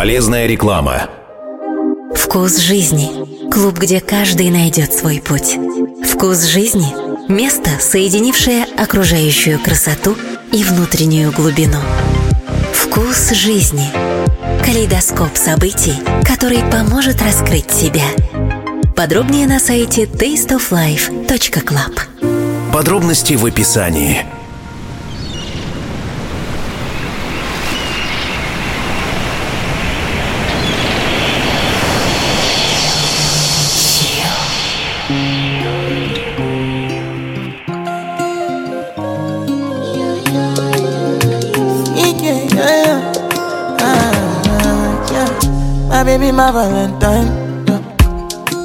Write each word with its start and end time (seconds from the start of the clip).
Полезная 0.00 0.46
реклама. 0.46 1.10
Вкус 2.14 2.56
жизни. 2.56 3.50
Клуб, 3.50 3.78
где 3.78 4.00
каждый 4.00 4.48
найдет 4.48 4.94
свой 4.94 5.20
путь. 5.20 5.58
Вкус 6.10 6.46
жизни– 6.46 6.86
место, 7.28 7.68
соединившее 7.78 8.64
окружающую 8.78 9.60
красоту 9.60 10.16
и 10.54 10.64
внутреннюю 10.64 11.32
глубину. 11.32 11.76
Вкус 12.72 13.32
жизни. 13.32 13.88
Калейдоскоп 14.64 15.36
событий, 15.36 15.96
который 16.24 16.62
поможет 16.70 17.20
раскрыть 17.20 17.70
себя. 17.70 18.06
Подробнее 18.96 19.46
на 19.46 19.60
сайте 19.60 20.04
tasteoflife.club. 20.04 22.72
Подробности 22.72 23.34
в 23.34 23.44
описании. 23.44 24.24
My 46.52 46.66
Valentine. 46.66 47.28
Yeah. 47.68 47.78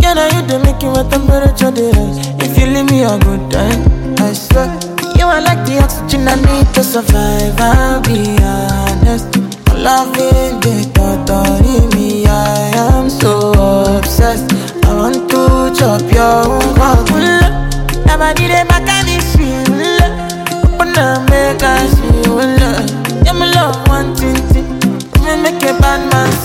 Can 0.02 0.18
I 0.18 0.26
you 0.34 0.42
the 0.48 0.58
making 0.66 0.90
with 0.94 1.08
temperature 1.12 1.70
the 1.70 1.94
rise? 1.94 2.18
If 2.42 2.58
you 2.58 2.66
leave 2.66 2.90
me 2.90 3.04
a 3.04 3.14
good 3.20 3.52
time, 3.52 4.16
I 4.18 4.34
swear. 4.34 4.74
You 5.14 5.26
are 5.26 5.40
like 5.40 5.62
the 5.68 5.78
oxygen 5.84 6.28
I 6.28 6.34
need 6.34 6.66
to 6.74 6.84
survive. 6.84 7.54
I'll 7.62 8.02
be 8.02 8.42
honest. 8.42 9.30
Loving 9.78 10.58
the 10.66 10.90
thought 10.96 11.30
of 11.30 11.94
me, 11.94 12.26
I 12.26 12.74
am 12.90 13.08
so 13.08 13.54
obsessed. 14.00 14.50
I 14.84 14.96
want 14.96 15.30
to 15.30 15.70
chop 15.78 16.02
your 16.10 16.58
heart. 16.82 17.06
Never 18.08 18.34
did 18.34 18.50
it 18.50 18.68
back 18.68 18.90
and 18.90 19.14
it's 19.14 19.38
Open 20.66 20.98
up, 20.98 21.30
make 21.30 21.62
us 21.62 21.94
feel 22.02 22.34
love. 22.34 22.90
Yeah, 23.24 23.34
my 23.34 23.46
love, 23.54 23.78
one 23.88 24.16
thing, 24.16 24.34
thing. 24.50 24.66
Make 25.44 25.62
a 25.62 25.78
bad 25.78 26.02
man 26.10 26.45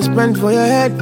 go 0.00 0.12
spend 0.12 0.38
for 0.38 0.52
your 0.52 0.64
head. 0.64 0.96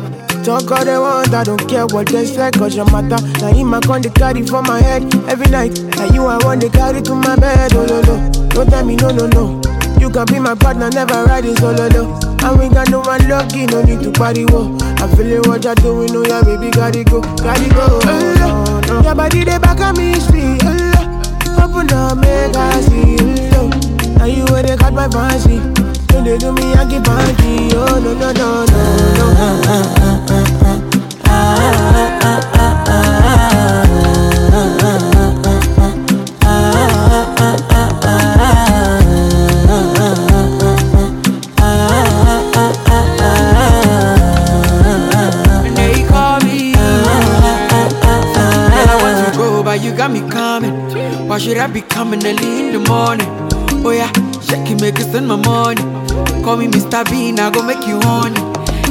Talk 0.44 0.70
all 0.70 0.84
they 0.84 0.98
want, 0.98 1.34
I 1.34 1.44
don't 1.44 1.68
care 1.68 1.86
what 1.86 2.08
they 2.08 2.24
say, 2.24 2.50
cause 2.52 2.77
your 2.77 2.86
matter. 2.86 3.20
Now 3.41 3.52
him 3.52 3.74
I 3.74 3.80
con 3.80 4.02
the 4.02 4.10
carry 4.10 4.42
for 4.46 4.62
my 4.62 4.80
head 4.80 5.02
every 5.28 5.46
night. 5.50 5.78
Now 5.96 6.06
you 6.12 6.27
I 6.27 6.38
want 6.44 6.62
to 6.62 6.70
carry 6.70 7.02
to 7.02 7.14
my 7.14 7.36
bed, 7.36 7.72
oh 7.74 7.86
no 7.86 8.00
no. 8.02 8.48
Don't 8.50 8.70
tell 8.70 8.84
me 8.84 8.96
no 8.96 9.10
no 9.10 9.26
no. 9.28 9.60
You 9.98 10.10
can 10.10 10.26
be 10.26 10.38
my 10.38 10.54
partner, 10.54 10.91
never 10.91 11.24
ride 11.24 11.44
it 11.44 11.58
solo 11.58 11.88
though. 11.88 12.19
And 12.42 12.58
we 12.58 12.69
got 12.69 12.88
no 12.91 13.00
one 13.00 13.28
lucky, 13.28 13.66
no 13.66 13.82
need 13.82 14.00
to 14.02 14.12
party 14.12 14.44
whoa. 14.46 14.76
I'm 14.98 15.10
feeling 15.16 15.42
what 15.48 15.64
you're 15.64 15.74
doing, 15.76 16.14
oh 16.14 16.24
yeah, 16.24 16.42
baby, 16.42 16.70
gotta 16.70 17.04
go, 17.04 17.20
gotta 17.20 17.69
go. 17.74 18.00
Oh, 18.02 18.80
no. 18.86 19.02
Your 19.02 19.14
body 19.14 19.44
they 19.44 19.58
back 19.58 19.80
at 19.80 19.96
me, 19.96 20.14
sweet. 20.20 20.62
Oh, 20.64 21.62
Open 21.62 21.91
up, 21.92 22.16
make 22.19 22.56
I 22.56 22.80
see. 22.80 23.16
Oh, 23.58 23.69
now 24.16 24.24
you 24.24 24.44
where 24.46 24.62
they 24.62 24.76
got 24.76 24.94
my 24.94 25.08
fancy. 25.08 25.88
Don't 26.19 26.27
they 26.27 26.36
do 26.36 26.50
me, 26.50 26.74
I 26.74 26.84
keep 26.84 27.05
panty. 27.05 27.70
Oh 27.74 28.00
no 28.00 28.12
no 28.12 28.32
no 28.32 28.65
no 28.65 28.94
no. 29.15 29.26
To 49.69 49.84
you 49.84 49.92
got 49.97 50.10
me 50.10 50.28
coming. 50.28 50.72
Why 51.28 51.38
should 51.38 51.59
I 51.59 51.69
be 51.69 51.82
coming 51.82 52.26
early 52.26 52.66
in 52.66 52.72
the 52.72 52.81
morning? 52.88 53.28
Oh 53.87 53.91
yeah, 53.91 54.10
shake 54.41 54.69
it, 54.69 54.81
make 54.81 54.98
it 54.98 55.12
send 55.12 55.28
my 55.28 55.37
money. 55.37 55.97
Call 56.44 56.56
me 56.56 56.66
Mr. 56.68 57.04
Bean, 57.10 57.38
I 57.38 57.50
go 57.50 57.62
make 57.62 57.86
you 57.86 58.00
honey. 58.02 58.40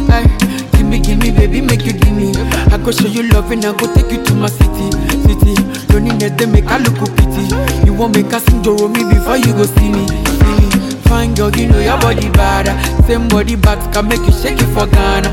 Hey, 0.10 0.26
give 0.74 0.86
me, 0.88 1.00
give 1.00 1.20
me, 1.20 1.32
baby, 1.32 1.62
make 1.62 1.86
you 1.86 1.94
give 1.94 2.16
me. 2.16 2.34
I 2.72 2.78
go 2.78 2.92
show 2.92 3.08
you 3.08 3.24
love 3.32 3.52
and 3.52 3.66
I 3.66 3.74
go 3.74 3.92
take 3.94 4.12
you 4.12 4.24
to 4.24 4.34
my 4.36 4.48
city, 4.48 4.92
city. 5.24 5.78
That, 6.20 6.38
they 6.38 6.46
make 6.48 6.66
I 6.66 6.78
look 6.80 6.98
pity. 7.16 7.46
You 7.86 7.94
won't 7.94 8.16
make 8.16 8.34
us 8.34 8.44
sing 8.46 8.64
Joro 8.64 8.88
me 8.88 9.04
before 9.04 9.38
you 9.38 9.54
go 9.54 9.66
see 9.66 9.90
me, 9.90 10.08
see 10.08 10.56
me. 10.58 10.96
Fine 11.06 11.36
girl, 11.36 11.52
you 11.56 11.68
know 11.68 11.80
your 11.80 12.00
body 12.00 12.30
bad. 12.32 12.66
Same 13.06 13.28
body 13.28 13.56
bags 13.56 13.86
can 13.94 14.08
make 14.08 14.26
you 14.26 14.32
shake 14.34 14.60
it 14.60 14.70
for 14.74 14.88
Ghana. 14.88 15.30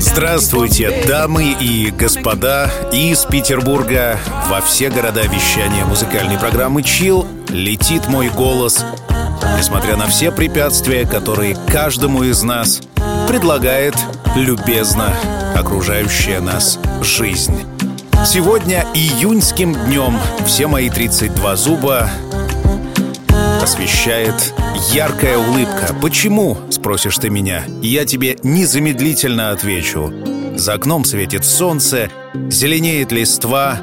Здравствуйте, 0.00 1.04
дамы 1.06 1.54
и 1.58 1.90
господа 1.90 2.70
из 2.92 3.24
Петербурга 3.26 4.18
во 4.48 4.60
все 4.60 4.90
города 4.90 5.22
вещания 5.22 5.84
музыкальной 5.84 6.38
программы 6.38 6.80
Chill 6.80 7.26
летит 7.50 8.08
мой 8.08 8.28
голос. 8.28 8.84
Несмотря 9.62 9.96
на 9.96 10.08
все 10.08 10.32
препятствия, 10.32 11.06
которые 11.06 11.56
каждому 11.68 12.24
из 12.24 12.42
нас 12.42 12.80
предлагает 13.28 13.94
любезно 14.34 15.14
окружающая 15.54 16.40
нас 16.40 16.80
жизнь. 17.00 17.54
Сегодня 18.26 18.84
июньским 18.92 19.72
днем 19.86 20.18
все 20.46 20.66
мои 20.66 20.90
32 20.90 21.54
зуба 21.54 22.10
освещает 23.62 24.52
яркая 24.90 25.38
улыбка. 25.38 25.94
Почему, 26.02 26.58
спросишь 26.68 27.18
ты 27.18 27.30
меня? 27.30 27.62
Я 27.82 28.04
тебе 28.04 28.38
незамедлительно 28.42 29.52
отвечу. 29.52 30.12
За 30.56 30.72
окном 30.72 31.04
светит 31.04 31.44
солнце, 31.44 32.10
зеленеет 32.50 33.12
листва, 33.12 33.78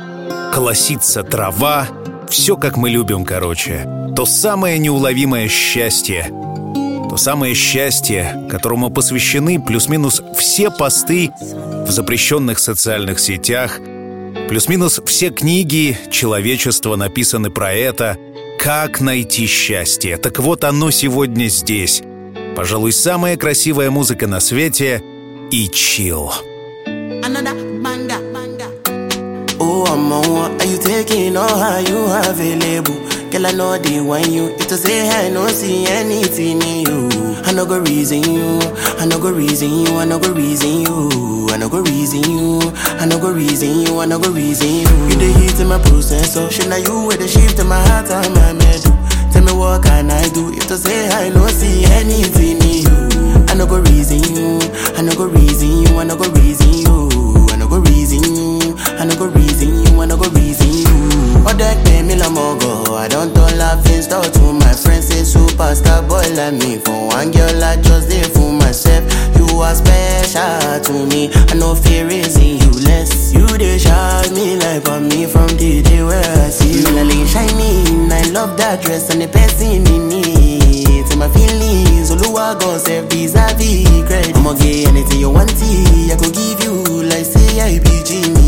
колосится 0.53 1.23
трава. 1.23 1.88
Все, 2.29 2.57
как 2.57 2.75
мы 2.75 2.90
любим, 2.90 3.23
короче. 3.23 3.99
То 4.19 4.25
самое 4.25 4.78
неуловимое 4.80 5.47
счастье. 5.47 6.25
То 7.09 7.16
самое 7.16 7.56
счастье, 7.56 8.46
которому 8.52 8.90
посвящены 8.90 9.62
плюс-минус 9.62 10.22
все 10.38 10.69
посты 10.69 11.31
в 11.40 11.90
запрещенных 11.90 12.59
социальных 12.59 13.22
сетях, 13.22 13.79
плюс-минус 14.50 15.00
все 15.06 15.29
книги 15.29 15.97
человечества 16.12 16.97
написаны 16.97 17.50
про 17.50 17.72
это— 17.72 18.18
как 18.59 19.00
найти 19.00 19.47
счастье? 19.47 20.18
Так 20.18 20.40
вот 20.40 20.66
оно 20.66 20.91
сегодня 20.91 21.47
здесь. 21.47 22.03
Пожалуй, 22.58 22.91
самая 22.91 23.38
красивая 23.38 23.90
музыка 23.90 24.28
на 24.28 24.41
свете 24.41 25.02
и 25.50 25.69
чил. 25.69 26.34
Oh, 29.62 29.85
I'm 29.85 30.12
on 30.12 30.29
one. 30.29 30.62
Are 30.62 30.66
you 30.66 30.78
taking 30.78 31.38
all 31.38 31.58
how 31.58 31.79
you 31.79 32.06
available? 32.06 33.09
Girl, 33.31 33.45
I 33.45 33.51
know 33.51 33.78
they 33.78 34.01
want 34.01 34.28
you. 34.29 34.47
If 34.57 34.67
to 34.69 34.75
say 34.78 35.07
I 35.07 35.29
no 35.29 35.47
see 35.47 35.85
anything 35.88 36.62
in 36.62 36.85
you. 36.88 37.09
I 37.45 37.51
no 37.53 37.66
go 37.66 37.79
reason 37.79 38.23
you. 38.23 38.59
I 38.97 39.06
no 39.06 39.19
go 39.19 39.31
reason 39.31 39.69
you. 39.69 39.97
I 39.97 40.06
no 40.06 40.17
go 40.19 40.31
reason 40.34 40.81
you. 40.81 41.47
I 41.51 41.57
no 41.57 41.69
go 41.69 41.79
reason 41.81 42.23
you. 42.23 42.59
I 42.97 43.06
no 43.06 43.19
go 43.19 43.31
reason 43.31 43.81
you. 43.85 44.00
I 44.00 44.06
no 44.06 44.17
go 44.19 44.31
reason 44.31 44.67
you. 44.67 44.90
You 45.09 45.16
the 45.22 45.29
heat 45.38 45.59
in 45.59 45.67
my 45.67 45.78
processor. 45.78 46.50
Should 46.51 46.69
now 46.69 46.78
you 46.78 47.06
with 47.06 47.20
the 47.20 47.28
shift 47.28 47.59
in 47.59 47.67
my 47.67 47.78
heart 47.90 48.09
and 48.09 48.34
my 48.34 48.53
metal. 48.53 48.97
Tell 49.32 49.43
me 49.43 49.53
what 49.53 49.84
can 49.84 50.09
I 50.09 50.28
do? 50.29 50.52
If 50.52 50.67
to 50.67 50.78
say 50.78 51.08
I 51.09 51.29
no 51.29 51.46
see 51.47 51.85
anything 51.85 52.58
in 52.66 52.82
you. 52.82 53.46
I 53.47 53.53
no 53.53 53.67
go 53.67 53.78
reason 53.79 54.23
you. 54.25 54.58
I 54.97 55.02
no 55.03 55.14
go 55.14 55.28
reason 55.28 55.70
you. 55.85 55.97
I 55.99 56.03
no 56.03 56.17
go 56.17 56.29
reason 56.32 56.73
you. 56.73 57.46
I 57.52 57.55
no 57.58 57.67
go 57.67 57.78
reason 57.78 58.23
you. 58.23 58.75
I 58.97 59.05
no 59.05 59.16
go 59.16 59.28
reason 59.28 59.70
you. 59.85 60.02
I 60.02 60.05
no 60.05 60.17
go 60.17 60.29
reason 60.32 60.59
you. 61.40 61.46
Oh, 61.47 61.53
that 61.53 61.86
pay 61.86 62.02
me 62.03 62.16
la 62.16 62.28
mogo. 62.30 62.97
I 62.97 63.08
don't 63.08 63.34
turn 63.34 63.58
laughing 63.58 64.02
stock 64.02 64.26
to 64.34 64.53
my 64.53 64.74
friends. 64.74 65.08
Say 65.08 65.24
superstar 65.24 66.08
boy 66.08 66.28
like 66.36 66.53
me. 66.53 66.78
For 66.78 67.08
one 67.08 67.32
girl, 67.32 67.64
I 67.64 67.78
just 67.82 68.09
did 68.09 68.28
for 68.28 68.52
myself. 68.52 69.03
You 69.38 69.47
are 69.59 69.76
special 69.76 70.80
to 70.84 71.06
me. 71.08 71.32
I 71.50 71.56
no 71.56 71.76
fear 71.76 72.08
raising 72.08 72.59
you 72.59 72.72
less. 72.86 73.34
You 73.34 73.46
they 73.47 73.78
shine 73.78 74.34
me 74.34 74.58
like 74.58 74.88
on 74.90 75.08
me 75.08 75.26
from 75.26 75.47
the 75.58 75.82
day 75.82 76.03
where 76.03 76.20
I 76.46 76.50
see 76.50 76.82
you. 76.82 76.90
Like 76.94 77.28
shining. 77.28 78.12
I 78.12 78.24
love 78.32 78.58
that 78.58 78.82
dress 78.84 79.09
and 79.09 79.22
the 79.22 79.28
person 79.28 79.88
in 79.88 80.12
it. 80.12 81.08
To 81.09 81.18
my 81.18 81.28
feelings, 81.30 82.12
Oluwa 82.12 82.59
gon' 82.59 82.80
serve 82.80 83.09
vis-a-vis 83.09 83.88
credit. 84.08 84.35
I'ma 84.35 84.53
get 84.53 84.88
anything 84.88 85.20
you 85.20 85.30
want, 85.30 85.52
I 85.52 86.16
could 86.20 86.34
give 86.34 86.64
you 86.64 87.03
like 87.03 87.26
say 87.26 87.62
I 87.62 87.80
be 87.80 88.03
genie. 88.03 88.39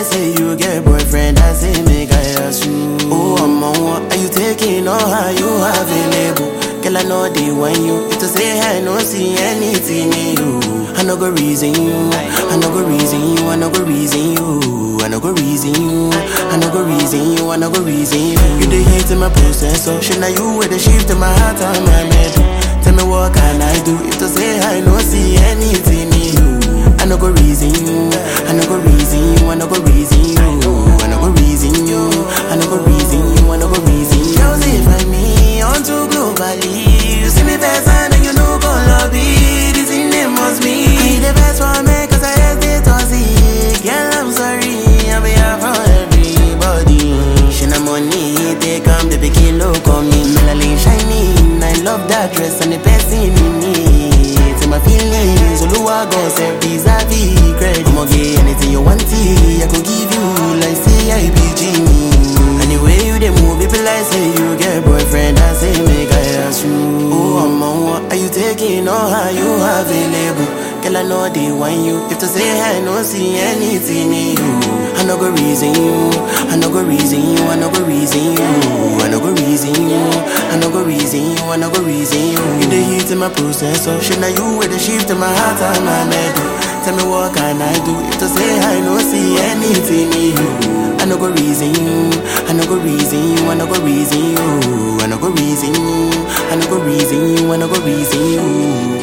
Like 0.00 0.08
say 0.16 0.32
you 0.32 0.56
get 0.56 0.82
boyfriend, 0.82 1.38
I 1.38 1.52
say 1.52 1.76
make 1.84 2.10
I 2.10 2.24
ask 2.40 2.64
you. 2.64 2.96
Oh, 3.12 3.36
I'm 3.36 3.60
on 3.62 3.76
what 3.84 4.00
are 4.08 4.16
you 4.16 4.30
taking 4.32 4.88
or 4.88 4.96
are 4.96 5.28
you 5.30 5.44
available? 5.44 6.56
Girl, 6.80 6.96
I 6.96 7.04
know 7.04 7.28
they 7.28 7.52
want 7.52 7.76
you. 7.76 8.08
If 8.08 8.16
to 8.20 8.24
say 8.24 8.48
I 8.64 8.80
no 8.80 8.96
see 9.00 9.36
anything 9.36 10.08
in 10.08 10.40
you. 10.40 10.56
I 10.96 11.04
no 11.04 11.18
go 11.20 11.28
reason 11.28 11.74
you. 11.76 11.92
I 12.16 12.56
no 12.56 12.72
go 12.72 12.80
reason 12.80 13.20
you. 13.20 13.44
I 13.44 13.56
no 13.56 13.68
go 13.68 13.84
reason 13.84 14.40
you. 14.40 14.96
I 15.04 15.08
no 15.08 15.20
go 15.20 15.32
reason 15.36 15.74
you. 15.76 16.08
I 16.48 16.56
no 16.56 16.72
go 16.72 16.80
reason 16.80 17.36
you. 17.36 17.50
I 17.50 17.56
no 17.58 17.68
go 17.70 17.84
reason 17.84 18.20
you. 18.32 18.40
You 18.56 18.66
the 18.72 18.80
hate 18.80 19.10
in 19.10 19.18
my 19.18 19.28
process, 19.28 19.84
so 19.84 20.00
shit 20.00 20.18
now 20.18 20.28
you 20.32 20.56
with 20.56 20.70
the 20.70 20.78
shift 20.78 21.10
in 21.10 21.18
my 21.20 21.28
heart 21.28 21.60
and 21.60 21.84
my 21.84 22.04
middle. 22.08 22.48
Tell 22.80 22.96
me 22.96 23.04
what 23.04 23.34
can 23.36 23.60
I 23.60 23.76
do? 23.84 24.00
If 24.08 24.16
to 24.16 24.28
say 24.32 24.60
I 24.64 24.80
no 24.80 24.96
see 24.96 25.36
anything 25.52 26.09
no 27.10 27.18
go 27.18 27.28
reason 27.42 27.74
you. 27.74 28.08
I 28.46 28.54
no 28.54 28.62
go 28.70 28.78
reason 28.78 29.18
you. 29.42 29.50
I 29.50 29.56
no 29.56 29.66
go 29.66 29.82
reason 29.82 30.22
you. 30.30 30.38
I 30.38 31.08
no 31.10 31.18
go 31.18 31.28
reason 31.42 31.74
you. 31.90 32.06
I 32.46 32.54
no 32.54 32.70
go 32.70 32.78
reason 32.86 33.26
you. 33.34 33.50
I 33.50 33.56
no 33.58 33.66
go 33.66 33.82
reason 33.82 34.22
you. 34.30 34.38
Girls, 34.38 34.62
if 34.70 34.86
I 34.86 35.02
me 35.10 35.60
on 35.60 35.82
to 35.82 36.06
globally, 36.06 36.86
you 37.18 37.26
see 37.26 37.42
me 37.42 37.56
best 37.58 37.88
and 37.90 38.14
you 38.24 38.32
know 38.32 38.58
go 38.62 38.70
lobby. 38.86 39.74
This 39.74 39.90
in 39.90 40.10
them 40.10 40.34
must 40.38 40.62
be 40.62 41.18
the 41.18 41.34
best 41.34 41.58
for 41.58 41.82
me 41.82 42.06
'cause 42.06 42.22
I 42.22 42.54
it 42.62 42.86
on 42.86 43.02
sick. 43.10 43.82
Girl, 43.82 44.06
I'm 44.14 44.30
sorry. 44.32 44.78
I'll 45.10 45.20
be 45.20 45.34
here 45.34 45.58
for 45.58 45.74
everybody. 45.98 47.18
Shina 47.50 47.82
money, 47.82 48.54
take 48.62 48.84
come 48.84 49.10
the 49.10 49.18
bikini 49.18 49.58
look 49.58 49.82
on 49.88 50.06
me. 50.08 50.30
Melanin 50.30 50.78
shining. 50.78 51.58
I 51.60 51.74
love 51.82 52.06
that 52.06 52.32
dress 52.34 52.60
want 71.60 71.84
you. 71.84 72.00
If 72.08 72.18
to 72.20 72.26
say 72.26 72.48
I 72.60 72.80
no 72.80 73.02
see 73.04 73.36
anything 73.36 74.08
in 74.16 74.32
you, 74.40 74.48
I 74.96 75.04
no 75.04 75.20
go 75.20 75.28
reason 75.30 75.76
you. 75.76 76.08
I 76.48 76.56
no 76.56 76.72
go 76.72 76.80
reason 76.82 77.20
you. 77.20 77.44
I 77.52 77.56
no 77.60 77.68
go 77.68 77.84
reason 77.84 78.32
you. 78.32 78.48
I 79.04 79.08
no 79.12 79.20
go 79.20 79.30
reason 79.36 79.76
you. 79.76 80.00
I 80.48 80.56
no 80.56 80.72
go 80.72 80.80
reason 80.82 81.20
you. 81.20 81.44
I 81.52 81.56
no 81.60 81.68
go 81.68 81.84
reason 81.84 82.32
you. 82.32 82.40
You 82.64 82.66
the 82.72 82.80
heat 82.80 83.10
in 83.12 83.18
my 83.18 83.28
process, 83.28 83.84
so 83.84 84.00
shit 84.00 84.18
now 84.18 84.32
you 84.32 84.56
with 84.58 84.72
the 84.72 84.78
shift 84.80 85.10
in 85.12 85.18
my 85.20 85.28
heart 85.28 85.60
and 85.60 85.84
my 85.84 86.00
middle. 86.08 86.48
Tell 86.80 86.96
me 86.96 87.04
what 87.04 87.36
can 87.36 87.60
I 87.60 87.76
do 87.84 87.92
if 88.08 88.16
to 88.24 88.26
say 88.32 88.50
I 88.56 88.80
no 88.80 88.96
see 88.98 89.36
anything 89.52 90.08
in 90.16 90.32
you. 90.32 90.96
I 90.96 91.04
no 91.04 91.18
go 91.20 91.28
reason 91.28 91.76
you. 91.76 92.08
I 92.48 92.56
no 92.56 92.64
go 92.64 92.80
reason 92.80 93.20
you. 93.36 93.44
I 93.52 93.54
no 93.54 93.66
go 93.68 93.76
reason 93.84 94.18
you. 94.32 94.96
I 95.04 95.06
no 95.06 95.18
go 95.20 95.28
reason 95.28 95.74
you. 95.76 96.08
I 96.48 96.56
no 96.56 96.66
go 96.72 96.80
reason 96.80 97.20
you. 97.36 97.52
I 97.52 97.56
no 97.60 97.68
go 97.68 97.78
reason 97.84 98.20
you. 98.32 98.99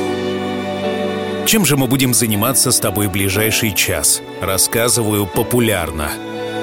Чем 1.47 1.63
же 1.63 1.77
мы 1.77 1.88
будем 1.88 2.13
заниматься 2.13 2.73
с 2.73 2.79
тобой 2.81 3.07
ближайший 3.07 3.73
час? 3.73 4.21
Рассказываю 4.41 5.25
популярно. 5.25 6.11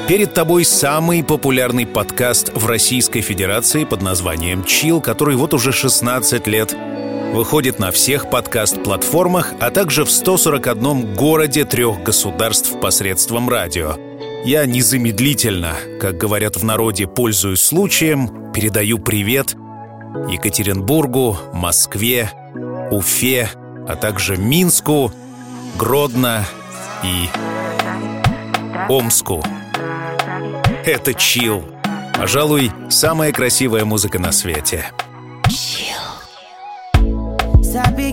Перед 0.08 0.34
тобой 0.34 0.66
самый 0.66 1.24
популярный 1.24 1.86
подкаст 1.86 2.52
в 2.54 2.66
Российской 2.66 3.22
Федерации 3.22 3.84
под 3.84 4.02
названием 4.02 4.62
«Чил», 4.62 5.00
который 5.00 5.36
вот 5.36 5.54
уже 5.54 5.72
16 5.72 6.46
лет 6.48 6.76
выходит 7.32 7.78
на 7.78 7.92
всех 7.92 8.28
подкаст-платформах, 8.28 9.54
а 9.58 9.70
также 9.70 10.04
в 10.04 10.10
141 10.10 11.14
городе 11.14 11.64
трех 11.64 12.02
государств 12.02 12.78
посредством 12.78 13.48
радио. 13.48 13.96
Я 14.44 14.66
незамедлительно, 14.66 15.76
как 15.98 16.18
говорят 16.18 16.58
в 16.58 16.62
народе, 16.62 17.06
пользуюсь 17.06 17.62
случаем, 17.62 18.52
передаю 18.52 18.98
привет 18.98 19.54
Екатеринбургу, 20.28 21.38
Москве, 21.54 22.30
Уфе, 22.90 23.48
а 23.88 23.96
также 23.96 24.36
Минску, 24.36 25.12
Гродно 25.78 26.44
и 27.02 27.28
Омску. 28.88 29.42
Это 30.84 31.14
чил. 31.14 31.64
Пожалуй, 32.14 32.70
самая 32.90 33.32
красивая 33.32 33.84
музыка 33.84 34.18
на 34.18 34.32
свете. 34.32 34.90
Sabi 37.74 38.12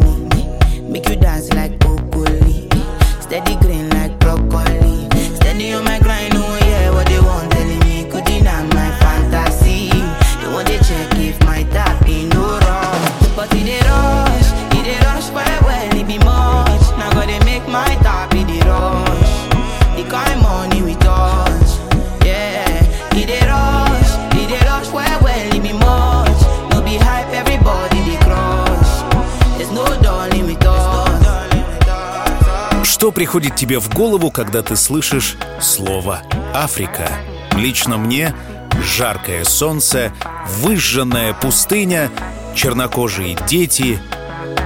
Приходит 33.31 33.55
тебе 33.55 33.79
в 33.79 33.87
голову, 33.87 34.29
когда 34.29 34.61
ты 34.61 34.75
слышишь 34.75 35.37
слово 35.61 36.21
«Африка»? 36.53 37.09
Лично 37.53 37.97
мне 37.97 38.35
жаркое 38.83 39.45
солнце, 39.45 40.11
выжженная 40.57 41.33
пустыня, 41.33 42.11
чернокожие 42.55 43.37
дети 43.47 44.01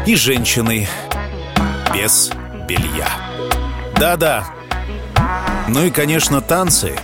и 0.08 0.16
женщины 0.16 0.88
без 1.94 2.32
белья. 2.68 3.08
Да-да. 4.00 4.48
Ну 5.68 5.86
и, 5.86 5.92
конечно, 5.92 6.42
танцы. 6.42 6.96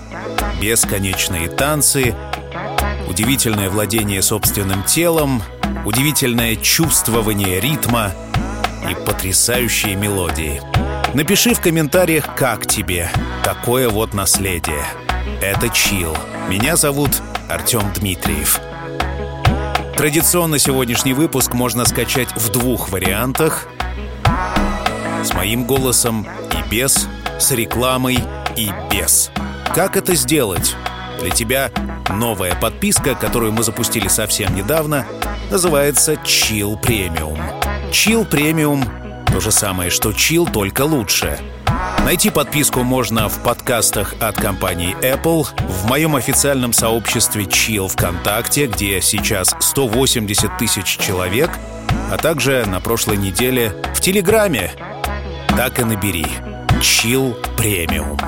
Бесконечные 0.60 1.48
танцы, 1.48 2.16
удивительное 3.08 3.70
владение 3.70 4.24
собственным 4.24 4.82
телом, 4.82 5.44
удивительное 5.86 6.56
чувствование 6.56 7.60
ритма 7.60 8.14
и 8.90 8.96
потрясающие 8.96 9.94
мелодии. 9.94 10.60
Напиши 11.14 11.54
в 11.54 11.60
комментариях, 11.60 12.36
как 12.36 12.66
тебе 12.66 13.10
такое 13.44 13.90
вот 13.90 14.14
наследие. 14.14 14.86
Это 15.42 15.68
Чил. 15.68 16.16
Меня 16.48 16.78
зовут 16.78 17.22
Артем 17.50 17.84
Дмитриев. 17.94 18.62
Традиционно 19.98 20.58
сегодняшний 20.58 21.14
выпуск 21.14 21.54
можно 21.54 21.84
скачать 21.84 22.34
в 22.34 22.50
двух 22.50 22.92
вариантах. 22.92 23.68
С 25.22 25.34
моим 25.34 25.66
голосом 25.66 26.26
и 26.54 26.70
без, 26.70 27.10
с 27.40 27.52
рекламой 27.52 28.18
и 28.56 28.72
без. 28.90 29.32
Как 29.76 29.98
это 29.98 30.16
сделать? 30.16 30.78
Для 31.20 31.30
тебя 31.30 31.72
новая 32.10 32.56
подписка, 32.56 33.16
которую 33.16 33.52
мы 33.52 33.64
запустили 33.64 34.08
совсем 34.08 34.56
недавно, 34.56 35.06
называется 35.50 36.14
Chill 36.14 36.82
Premium. 36.82 37.38
Chill 37.92 38.28
Premium— 38.28 38.88
то 39.32 39.40
же 39.40 39.52
самое, 39.52 39.90
что 39.90 40.10
Chill, 40.10 40.52
только 40.52 40.82
лучше. 40.82 41.40
Найти 42.04 42.30
подписку 42.30 42.84
можно 42.84 43.30
в 43.30 43.42
подкастах 43.44 44.14
от 44.20 44.36
компании 44.36 44.96
Apple, 45.02 45.48
в 45.68 45.88
моем 45.88 46.16
официальном 46.16 46.74
сообществе 46.74 47.46
Chill 47.46 47.88
ВКонтакте, 47.88 48.68
где 48.68 49.02
сейчас 49.02 49.56
180 49.60 50.58
тысяч 50.58 50.98
человек, 50.98 51.50
а 52.12 52.18
также 52.18 52.66
на 52.66 52.82
прошлой 52.82 53.18
неделе 53.18 53.74
в 53.96 54.02
Телеграме. 54.02 54.72
Так 55.56 55.80
и 55.80 55.84
набери. 55.86 56.28
Chill 56.82 57.36
Premium. 57.56 58.20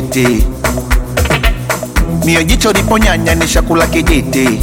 Vyazo 0.00 0.44
mio 2.24 2.42
jicho 2.42 2.72
liponyanya 2.72 3.34
ni 3.34 3.48
shakula 3.48 3.86
kijiti. 3.86 4.60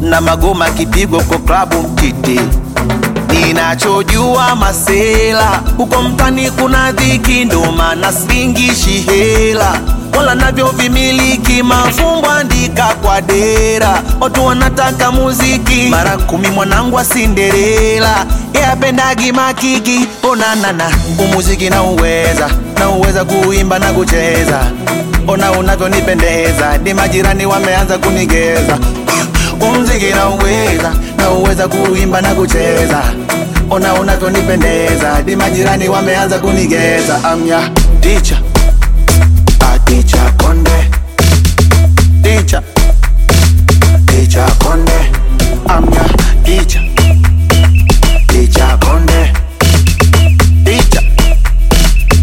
Na 0.00 0.20
magoma 0.20 0.70
kipigwa 0.70 1.22
kwa 1.22 1.38
klabu 1.38 1.82
mtiti. 1.82 2.40
Ninachojua 3.30 4.56
masela 4.56 5.62
huko 5.76 6.02
mtani 6.02 6.50
kuna 6.50 6.92
dhiki 6.92 7.44
ndo 7.44 7.72
maana 7.72 8.12
singishi 8.12 8.90
hela 9.00 9.80
wala 10.16 10.34
navyo 10.34 10.66
vimiliki 10.68 11.62
mafumbo 11.62 12.30
andika 12.30 12.84
kwa 13.02 13.20
dera. 13.20 14.02
Watu 14.20 14.46
wanataka 14.46 15.12
muziki 15.12 15.88
mara 15.90 16.16
kumi 16.16 16.48
mwanangu 16.48 16.96
wa 16.96 17.04
sinderela 17.04 18.26
yapendagi 18.62 19.32
makiki 19.32 20.06
onanana 20.22 20.90
umuziki 21.18 21.70
na 21.70 21.82
uweza 21.82 22.50
na 22.78 22.88
uweza 22.90 23.24
kuimba 23.24 23.78
na 23.78 23.92
kucheza. 23.92 24.60
Ona 25.28 25.52
unavyonipendeza 25.52 26.78
ni 26.78 26.94
majirani 26.94 27.46
wameanza 27.46 27.98
kunigeza. 27.98 28.78
Umziki 29.60 30.06
na 30.14 30.28
uweza 30.28 30.92
na 31.16 31.30
uweza 31.30 31.68
kuimba 31.68 32.20
na 32.20 32.34
kucheza. 32.34 33.02
Ona 33.70 33.94
unavyonipendeza 33.94 35.22
di 35.22 35.36
majirani 35.36 35.88
wameanza 35.88 36.38
kunigeza. 36.38 37.24
Amya 37.24 37.70
ticha 38.00 38.36
aticha 39.94 40.32
konde. 40.38 40.90
Ticha 42.22 42.62
ticha 44.06 44.46
konde. 44.58 44.98
Amya 45.68 46.04
ticha 46.44 46.80
ticha 48.28 48.78
konde. 48.80 49.32
Ticha 50.64 51.00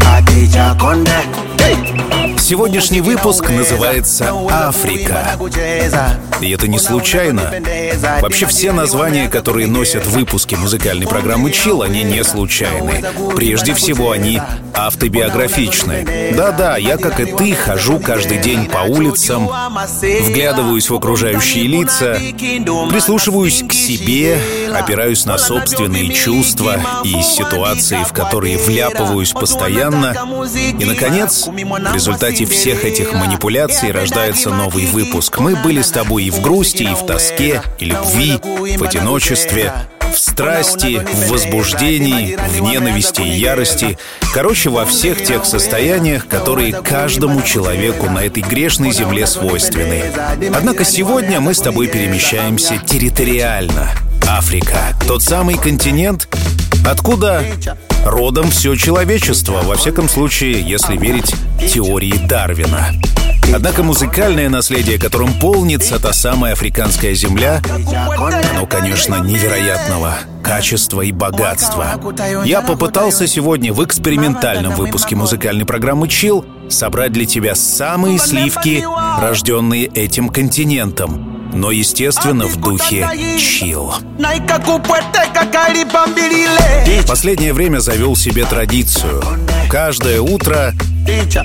aticha 0.05 0.75
konde. 0.77 1.11
hey! 1.11 1.50
Сегодняшний 2.51 2.99
выпуск 2.99 3.49
называется 3.49 4.29
«Африка». 4.49 5.37
И 6.41 6.51
это 6.51 6.67
не 6.67 6.79
случайно. 6.79 7.49
Вообще 8.19 8.45
все 8.45 8.73
названия, 8.73 9.29
которые 9.29 9.67
носят 9.67 10.05
выпуски 10.05 10.55
музыкальной 10.55 11.07
программы 11.07 11.51
«Чил», 11.51 11.81
они 11.81 12.03
не 12.03 12.21
случайны. 12.25 13.05
Прежде 13.37 13.73
всего, 13.73 14.11
они 14.11 14.41
автобиографичны. 14.73 16.33
Да-да, 16.35 16.75
я, 16.75 16.97
как 16.97 17.21
и 17.21 17.25
ты, 17.25 17.53
хожу 17.53 17.99
каждый 17.99 18.39
день 18.39 18.65
по 18.65 18.79
улицам, 18.79 19.49
вглядываюсь 20.01 20.89
в 20.89 20.95
окружающие 20.95 21.67
лица, 21.67 22.19
прислушиваюсь 22.89 23.63
к 23.65 23.71
себе, 23.71 24.37
опираюсь 24.73 25.25
на 25.25 25.37
собственные 25.37 26.09
чувства 26.13 26.81
и 27.05 27.21
ситуации, 27.21 28.03
в 28.03 28.11
которые 28.11 28.57
вляпываюсь 28.57 29.31
постоянно. 29.31 30.13
И, 30.79 30.83
наконец, 30.83 31.47
в 31.47 31.93
результате 31.93 32.40
всех 32.45 32.85
этих 32.85 33.13
манипуляций 33.13 33.91
рождается 33.91 34.49
новый 34.49 34.85
выпуск. 34.85 35.39
Мы 35.39 35.55
были 35.55 35.81
с 35.81 35.91
тобой 35.91 36.25
и 36.25 36.29
в 36.29 36.41
грусти, 36.41 36.83
и 36.83 36.93
в 36.93 37.05
тоске, 37.05 37.61
и 37.79 37.85
любви, 37.85 38.37
в 38.77 38.83
одиночестве, 38.83 39.73
в 40.13 40.17
страсти, 40.19 40.99
в 40.99 41.29
возбуждении, 41.29 42.35
в 42.35 42.61
ненависти 42.61 43.21
и 43.21 43.29
ярости. 43.29 43.97
Короче, 44.33 44.69
во 44.69 44.85
всех 44.85 45.23
тех 45.23 45.45
состояниях, 45.45 46.27
которые 46.27 46.73
каждому 46.73 47.41
человеку 47.41 48.09
на 48.09 48.19
этой 48.19 48.43
грешной 48.43 48.91
земле 48.91 49.25
свойственны. 49.25 50.03
Однако 50.53 50.83
сегодня 50.83 51.39
мы 51.39 51.53
с 51.53 51.59
тобой 51.59 51.87
перемещаемся 51.87 52.77
территориально. 52.77 53.89
Африка— 54.27 54.95
тот 55.07 55.23
самый 55.23 55.57
континент, 55.57 56.27
откуда 56.85 57.43
родом 58.05 58.49
все 58.49 58.75
человечество, 58.75 59.61
во 59.63 59.75
всяком 59.75 60.09
случае, 60.09 60.61
если 60.61 60.97
верить 60.97 61.33
теории 61.71 62.13
Дарвина. 62.27 62.93
Однако 63.53 63.83
музыкальное 63.83 64.49
наследие, 64.49 64.97
которым 64.97 65.33
полнится 65.39 65.99
та 65.99 66.13
самая 66.13 66.53
африканская 66.53 67.13
земля, 67.13 67.61
оно, 68.17 68.65
конечно, 68.65 69.15
невероятного 69.15 70.15
качества 70.41 71.01
и 71.01 71.11
богатства. 71.11 71.99
Я 72.45 72.61
попытался 72.61 73.27
сегодня 73.27 73.73
в 73.73 73.83
экспериментальном 73.83 74.73
выпуске 74.75 75.15
музыкальной 75.15 75.65
программы 75.65 76.07
«Чил» 76.07 76.45
собрать 76.69 77.11
для 77.11 77.25
тебя 77.25 77.55
самые 77.55 78.17
сливки, 78.17 78.83
рожденные 79.19 79.85
этим 79.87 80.29
континентом, 80.29 81.30
но, 81.53 81.71
естественно, 81.71 82.47
в 82.47 82.57
духе 82.57 83.07
чил. 83.39 83.93
В 86.99 87.07
последнее 87.07 87.53
время 87.53 87.79
завел 87.79 88.15
себе 88.15 88.45
традицию. 88.45 89.21
Каждое 89.69 90.21
утро, 90.21 90.73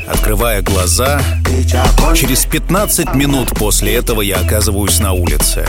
открывая 0.07 0.63
глаза, 0.63 1.21
через 2.15 2.45
15 2.47 3.15
минут 3.15 3.51
после 3.51 3.95
этого 3.95 4.21
я 4.21 4.37
оказываюсь 4.37 4.99
на 5.01 5.13
улице. 5.13 5.67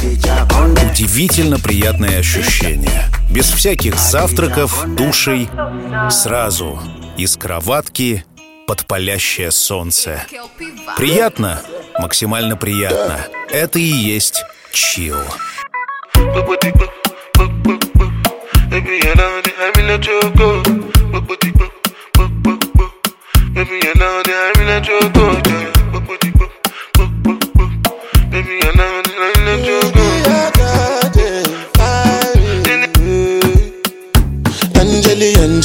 Удивительно 0.92 1.60
приятное 1.60 2.20
ощущение. 2.20 3.06
Без 3.30 3.50
всяких 3.50 4.00
завтраков, 4.00 4.86
душей, 4.96 5.50
сразу 6.10 6.80
из 7.18 7.36
кроватки 7.38 8.26
под 8.68 8.86
палящее 8.86 9.52
солнце. 9.52 10.24
Приятно, 10.98 11.62
максимально 12.00 12.56
приятно. 12.56 13.28
Это 13.50 13.80
и 13.80 13.84
есть 13.84 14.44
чил. 14.72 15.18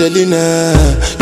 Angelina, 0.03 1.22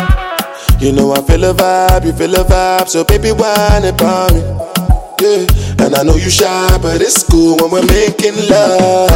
You 0.81 0.91
know 0.91 1.13
I 1.13 1.21
feel 1.21 1.43
a 1.43 1.53
vibe, 1.53 2.05
you 2.05 2.11
feel 2.11 2.33
a 2.33 2.43
vibe, 2.43 2.89
so 2.89 3.03
baby 3.03 3.31
whine 3.31 3.85
about 3.85 4.33
me. 4.33 4.41
Yeah, 5.21 5.85
and 5.85 5.93
I 5.93 6.01
know 6.01 6.15
you 6.15 6.31
shy, 6.31 6.79
but 6.81 7.03
it's 7.03 7.21
cool 7.21 7.55
when 7.57 7.69
we're 7.69 7.85
making 7.85 8.33
love. 8.49 9.11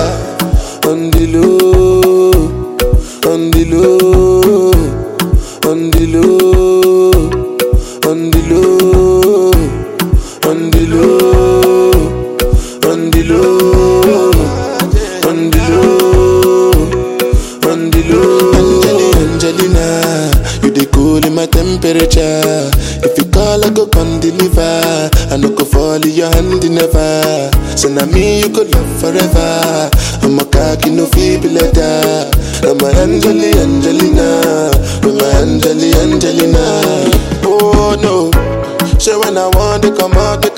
On 0.86 1.10
the 1.10 1.26
low, 1.34 2.30
on 3.34 3.50
the 3.50 3.66
low, 3.66 4.72
on 5.72 5.90
the 5.90 6.06
low, 6.06 7.05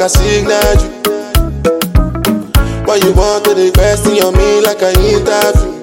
a 0.08 0.10
signal 0.10 0.74
you. 0.80 0.90
Why 2.88 2.96
you 2.96 3.12
want 3.12 3.44
to 3.44 3.54
the 3.54 3.72
question 3.76 4.24
on 4.24 4.34
me 4.40 4.62
like 4.64 4.82
I 4.82 4.92
interview? 5.04 5.82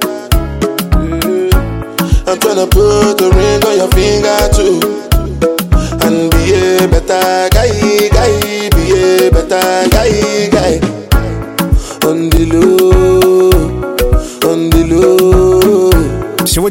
Mm-hmm. 0.96 2.28
I'm 2.28 2.38
tryna 2.38 2.66
put 2.70 3.20
a 3.20 3.28
ring 3.36 3.62
on 3.68 3.76
your 3.76 3.90
finger 3.92 4.40
too. 4.56 4.80
And 6.04 6.30
be 6.32 6.42
a 6.56 6.88
better 6.88 7.48
guy, 7.52 8.08
guy, 8.16 8.32
be 8.72 8.84
a 8.96 9.30
better 9.30 9.88
guy, 9.92 10.48
guy. 10.48 10.74
On 12.08 12.30
the 12.30 12.42
low, 12.50 13.13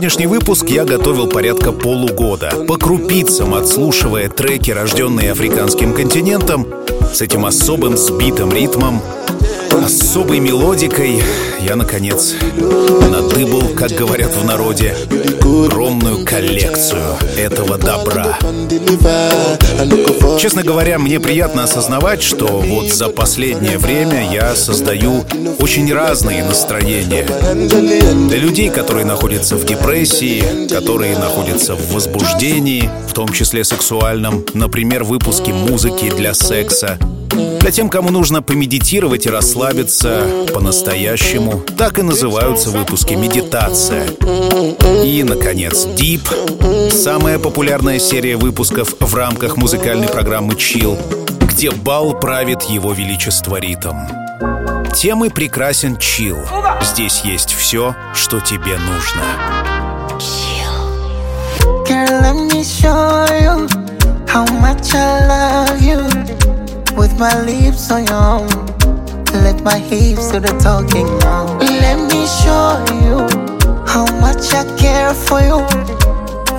Сегодняшний 0.03 0.27
выпуск 0.27 0.65
я 0.67 0.83
готовил 0.83 1.29
порядка 1.29 1.71
полугода, 1.71 2.65
по 2.67 2.75
крупицам 2.75 3.53
отслушивая 3.53 4.27
треки, 4.27 4.69
рожденные 4.69 5.31
африканским 5.31 5.93
континентом, 5.93 6.67
с 7.13 7.21
этим 7.21 7.45
особым 7.45 7.95
сбитым 7.95 8.51
ритмом, 8.51 9.01
особой 9.71 10.41
мелодикой. 10.41 11.23
Я, 11.63 11.75
наконец, 11.77 12.35
надыбал, 13.09 13.69
как 13.75 13.91
говорят 13.91 14.35
в 14.35 14.45
народе, 14.45 14.93
огромную 15.41 16.25
коллекцию 16.25 17.15
этого 17.37 17.77
добра. 17.77 18.37
Честно 20.39 20.63
говоря, 20.63 20.99
мне 20.99 21.19
приятно 21.19 21.63
осознавать, 21.63 22.21
что 22.21 22.47
вот 22.47 22.87
за 22.91 23.09
последнее 23.09 23.77
время 23.77 24.31
я 24.31 24.55
создаю 24.55 25.23
очень 25.59 25.91
разные 25.93 26.43
настроения. 26.43 27.25
Для 28.27 28.37
людей, 28.37 28.69
которые 28.69 29.05
находятся 29.05 29.55
в 29.55 29.65
депрессии, 29.65 30.67
которые 30.67 31.17
находятся 31.17 31.75
в 31.75 31.93
возбуждении, 31.93 32.89
в 33.07 33.13
том 33.13 33.29
числе 33.29 33.63
сексуальном, 33.63 34.45
например, 34.53 35.03
выпуски 35.03 35.51
музыки 35.51 36.11
для 36.15 36.33
секса, 36.33 36.99
для 37.63 37.71
тем, 37.71 37.87
кому 37.87 38.09
нужно 38.09 38.41
помедитировать 38.41 39.25
и 39.25 39.29
расслабиться 39.29 40.27
по-настоящему, 40.53 41.63
так 41.77 41.97
и 41.97 42.01
называются 42.01 42.71
выпуски 42.71 43.13
«Медитация». 43.13 44.05
И, 45.01 45.23
наконец, 45.23 45.85
«Deep»— 45.85 46.89
самая 46.91 47.39
популярная 47.39 47.99
серия 47.99 48.35
выпусков 48.35 48.95
в 48.99 49.15
рамках 49.15 49.55
музыкальной 49.55 50.09
программы 50.09 50.55
«Chill», 50.55 50.99
где 51.47 51.71
бал 51.71 52.19
правит 52.19 52.63
его 52.63 52.91
величество 52.91 53.55
ритм. 53.55 53.95
Темы 54.93 55.29
прекрасен 55.29 55.95
чил. 55.95 56.39
Здесь 56.81 57.21
есть 57.23 57.53
все, 57.53 57.95
что 58.13 58.41
тебе 58.41 58.77
нужно. 58.77 59.23
Girl, 61.87 62.21
let 62.21 62.35
me 62.51 62.61
show 62.61 63.25
you 63.41 63.69
how 64.27 64.45
much 64.59 64.93
I 64.93 65.27
love. 65.29 65.72
With 66.97 67.17
my 67.19 67.33
lips 67.41 67.91
on 67.91 68.05
your 68.05 68.15
own, 68.15 68.47
let 69.43 69.61
my 69.63 69.77
hips 69.77 70.31
do 70.31 70.39
the 70.39 70.53
talking 70.61 71.07
now. 71.19 71.45
Let 71.59 71.97
me 72.11 72.25
show 72.41 72.79
you 73.01 73.27
how 73.85 74.05
much 74.21 74.53
I 74.53 74.63
care 74.77 75.13
for 75.13 75.39
you. 75.41 75.59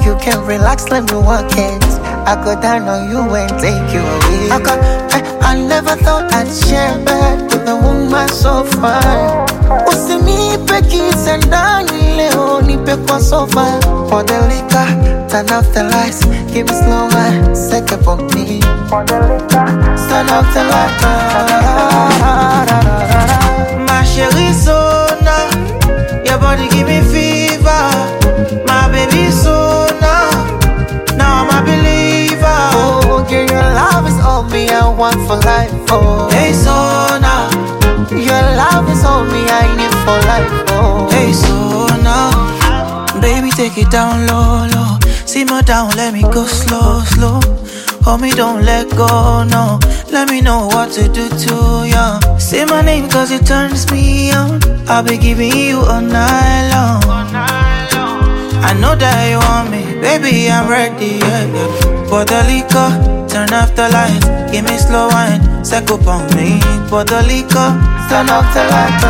You 0.04 0.18
can 0.20 0.44
relax, 0.46 0.88
let 0.88 1.10
me 1.10 1.16
work 1.16 1.50
it. 1.52 1.84
I 2.26 2.34
go 2.44 2.60
down 2.60 2.88
on 2.88 3.10
you 3.10 3.20
and 3.34 3.50
take 3.60 3.94
you 3.94 4.00
away. 4.00 4.50
I, 4.50 4.60
got, 4.62 4.78
I, 5.12 5.52
I 5.52 5.66
never 5.66 5.96
thought 5.96 6.32
I'd 6.32 6.48
share 6.52 7.04
bed 7.04 7.42
with 7.44 7.68
a 7.68 7.76
woman 7.76 8.28
so 8.28 8.64
fine. 8.64 9.44
Usinipe 10.64 10.82
kisa 10.88 11.36
ndani 11.36 12.16
leo, 12.16 12.60
nipe 12.62 12.96
kwa 12.96 13.20
sofa. 13.20 13.64
For 14.08 14.24
the 14.24 14.38
liquor, 14.48 15.28
turn 15.28 15.50
off 15.52 15.72
the 15.72 15.82
lights, 15.84 16.24
give 16.52 16.66
me 16.68 16.74
slow 16.74 17.08
man, 17.10 17.54
second 17.54 18.02
for 18.04 18.16
me. 18.16 18.60
Liquor, 18.60 19.04
turn 20.08 20.28
off 20.30 20.54
the 20.54 20.64
lights. 20.64 21.04
My 23.86 24.04
chérie 24.04 24.54
Sona, 24.54 25.50
your 26.24 26.38
body 26.38 26.68
give 26.68 26.86
me 26.88 27.00
fever. 27.02 27.90
My 28.66 28.88
baby 28.90 29.30
Sona, 29.30 30.30
now 31.16 31.44
I'm 31.44 31.50
a 31.50 31.62
believer. 31.62 32.70
Oh, 32.72 33.26
girl, 33.28 33.44
your 33.46 33.74
love 33.74 34.06
is 34.08 34.18
all 34.24 34.44
me, 34.44 34.68
I 34.70 34.88
want 34.88 35.16
for 35.26 35.36
life. 35.36 35.72
Oh, 35.90 36.28
Hey 36.30 36.52
Sona, 36.52 37.50
your 38.10 38.42
love 38.56 38.88
is 38.90 39.04
all 39.04 39.24
me, 39.24 39.44
I 39.48 39.64
need 39.76 39.94
for 40.04 40.18
life. 40.28 40.52
Oh, 40.76 41.08
hey 41.10 41.32
Sona, 41.32 43.20
baby 43.20 43.50
take 43.50 43.78
it 43.78 43.90
down 43.90 44.26
low, 44.26 44.66
low. 44.74 44.98
Simmer 45.26 45.62
down, 45.62 45.90
let 45.96 46.12
me 46.12 46.22
go 46.22 46.44
slow, 46.46 47.00
slow. 47.04 47.40
Hold 48.02 48.20
me, 48.20 48.30
don't 48.30 48.64
let 48.64 48.88
go, 48.96 49.44
no. 49.44 49.78
Let 50.12 50.30
me 50.30 50.40
know 50.40 50.66
what 50.66 50.92
to 50.92 51.08
do 51.08 51.28
to 51.28 51.56
you. 51.86 52.38
Say 52.38 52.64
my 52.66 52.82
name 52.82 53.08
cause 53.08 53.30
it 53.30 53.46
turns 53.46 53.90
me 53.90 54.32
on. 54.32 54.60
I'll 54.88 55.02
be 55.02 55.16
giving 55.16 55.52
you 55.52 55.78
all 55.78 56.00
night 56.00 56.70
long. 56.72 57.02
I 58.64 58.72
know 58.80 58.94
that 58.94 59.28
you 59.30 59.38
want 59.38 59.70
me, 59.70 60.00
baby, 60.00 60.50
I'm 60.50 60.68
ready, 60.68 61.18
yeah, 61.20 61.44
yeah. 61.52 61.94
The 62.24 62.40
liquor, 62.48 63.28
turn 63.28 63.52
off 63.52 63.74
the 63.74 63.88
lights, 63.90 64.24
give 64.50 64.64
me 64.64 64.78
slow 64.78 65.08
wine, 65.08 65.42
up 65.42 66.06
on 66.06 66.24
me. 66.36 66.60
Pour 66.88 67.04
the 67.04 67.22
liquor, 67.26 67.68
turn 68.08 68.28
off 68.30 68.46
the 68.54 68.62
light. 68.72 69.00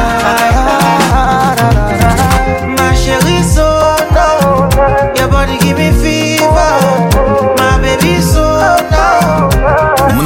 my 2.78 2.92
chérie, 3.02 3.42
so 3.42 3.66
no. 4.16 4.28
Your 5.16 5.28
body 5.28 5.58
give 5.58 5.78
me 5.78 5.90
fever, 6.02 6.72
my 7.58 7.78
baby, 7.82 8.20
so 8.20 8.44
no. 8.90 9.03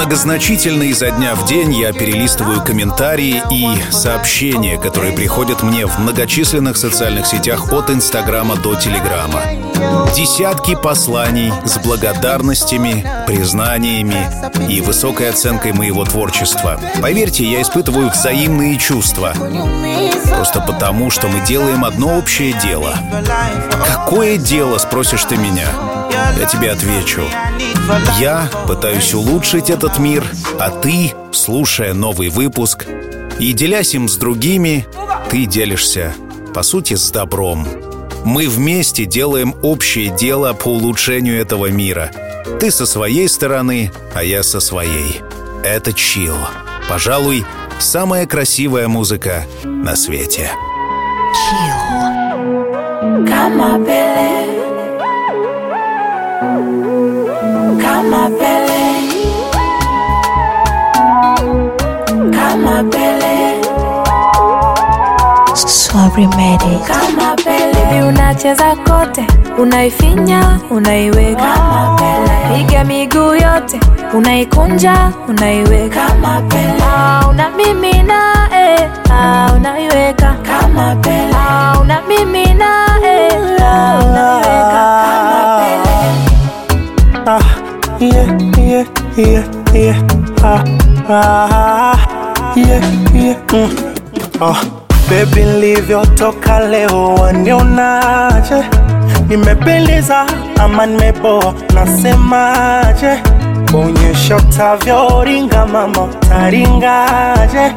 Многозначительно 0.09 0.85
изо 0.85 1.11
дня 1.11 1.35
в 1.35 1.45
день 1.45 1.71
я 1.75 1.93
перелистываю 1.93 2.65
комментарии 2.65 3.43
и 3.53 3.93
сообщения, 3.93 4.79
которые 4.79 5.13
приходят 5.13 5.63
мне 5.63 5.87
в 5.87 5.99
многочисленных 5.99 6.79
социальных 6.79 7.27
сетях 7.27 7.71
от 7.75 7.91
Инстаграма 7.91 8.57
до 8.57 8.75
Телеграма. 8.75 9.43
Десятки 10.17 10.75
посланий 10.75 11.53
с 11.67 11.77
благодарностями, 11.77 13.07
признаниями 13.27 14.17
и 14.73 14.81
высокой 14.81 15.29
оценкой 15.29 15.75
моего 15.75 16.07
творчества. 16.07 16.81
Поверьте, 17.03 17.45
я 17.45 17.61
испытываю 17.61 18.09
взаимные 18.09 18.79
чувства. 18.79 19.35
Просто 20.31 20.63
потому, 20.63 21.11
что 21.11 21.29
мы 21.29 21.45
делаем 21.45 21.85
одно 21.85 22.17
общее 22.17 22.55
дело. 22.55 22.95
Какое 23.87 24.39
дело, 24.39 24.79
спросишь 24.79 25.25
ты 25.25 25.37
меня? 25.37 25.98
Я 26.39 26.47
тебе 26.47 26.71
отвечу. 26.71 27.23
Я 28.19 28.51
пытаюсь 28.67 29.15
улучшить 29.15 29.71
этот 29.71 29.99
мир, 29.99 30.25
а 30.59 30.71
ты, 30.71 31.13
слушая 31.33 31.95
новый 31.95 32.29
выпуск 32.29 32.87
и 33.39 33.53
делясь 33.53 33.95
им 33.95 34.09
с 34.09 34.17
другими, 34.17 34.87
ты 35.31 35.47
делишься, 35.47 36.15
по 36.55 36.63
сути, 36.63 36.95
с 36.95 37.11
добром. 37.11 37.67
Мы 38.25 38.49
вместе 38.49 39.05
делаем 39.05 39.55
общее 39.63 40.11
дело 40.11 40.53
по 40.53 40.69
улучшению 40.69 41.41
этого 41.41 41.71
мира. 41.71 42.11
Ты 42.61 42.71
со 42.71 42.85
своей 42.85 43.29
стороны, 43.29 43.93
а 44.15 44.25
я 44.25 44.43
со 44.43 44.61
своей. 44.61 45.23
Это 45.63 45.93
чил. 45.93 46.37
Пожалуй, 46.89 47.45
самая 47.79 48.27
красивая 48.27 48.89
музыка 48.89 49.47
на 49.65 49.95
свете. 49.97 50.51
Kama 53.27 53.79
Pele 53.87 54.48
Kama 57.99 58.31
Pele. 58.39 58.83
Kama 62.31 62.77
Pele. 62.91 63.35
Medic. 66.37 66.87
Kama 66.87 67.35
Pele. 67.45 68.03
Unacheza 68.09 68.77
kote, 68.77 69.27
unaifinya, 69.59 70.61
unaiweka. 70.71 71.43
Kama 71.43 71.97
Pele. 71.99 72.57
Piga 72.65 72.85
miguu 72.85 73.35
yote, 73.35 73.81
unaikunja, 74.15 75.13
unaiweka. 75.29 76.01
Kama 76.07 76.41
Pele. 76.49 76.83
Ah, 76.83 77.29
una 77.31 77.51
mimina, 77.51 78.49
eh, 78.53 78.91
ah, 79.11 79.53
unaiweka 79.57 80.37
Kama 80.43 80.97
Pele. 80.97 81.35
Ah, 81.35 81.79
una 81.81 82.01
mimina, 82.03 82.87
eh, 83.05 83.33
ah, 83.63 83.99
unaiweka 83.99 84.43
Kama 84.43 85.05
Pele 85.05 85.18
yeah, 88.01 88.39
yeah, 88.59 88.85
yeah, 89.17 89.45
yeah. 89.75 89.99
Ah, 90.43 90.65
ah, 91.09 92.55
yeah, 92.57 92.81
yeah. 93.15 93.37
Mm. 93.53 93.71
Oh, 94.41 94.57
baby 95.11 95.43
nilivyotoka 95.45 96.59
leo 96.61 97.15
wanionaje? 97.15 98.65
Nimependeza 99.29 100.27
ama 100.61 100.87
nimeboa 100.87 101.55
nasemaje 101.75 103.23
onyesha 103.75 104.37
utavyoringa 104.37 105.67
mama 105.67 106.03
utaringaje 106.03 107.73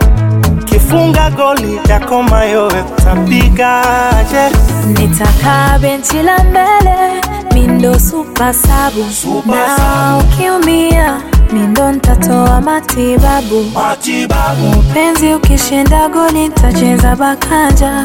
kifunga 0.66 1.30
goli 1.30 1.80
yako 1.90 2.24
mayowe 2.24 2.82
utapigaje 2.98 4.50
nitakaa 4.88 5.80
benchi 5.80 6.22
la 6.24 6.38
mbele 6.44 7.22
mindo 7.62 8.00
supa 8.00 8.54
sabu 8.54 9.06
na 9.46 10.18
ukiumia 10.18 11.22
mindo 11.54 11.92
ntatoa 11.92 12.62
matibabu. 12.62 13.66
Upenzi 14.80 15.34
ukishinda 15.34 16.10
goli 16.10 16.48
ntacheza 16.48 17.16
bakanja 17.16 18.04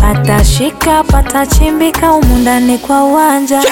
patashika 0.00 1.04
patachimbika 1.04 2.12
umundani 2.12 2.78
kwa 2.78 3.04
uwanja. 3.04 3.62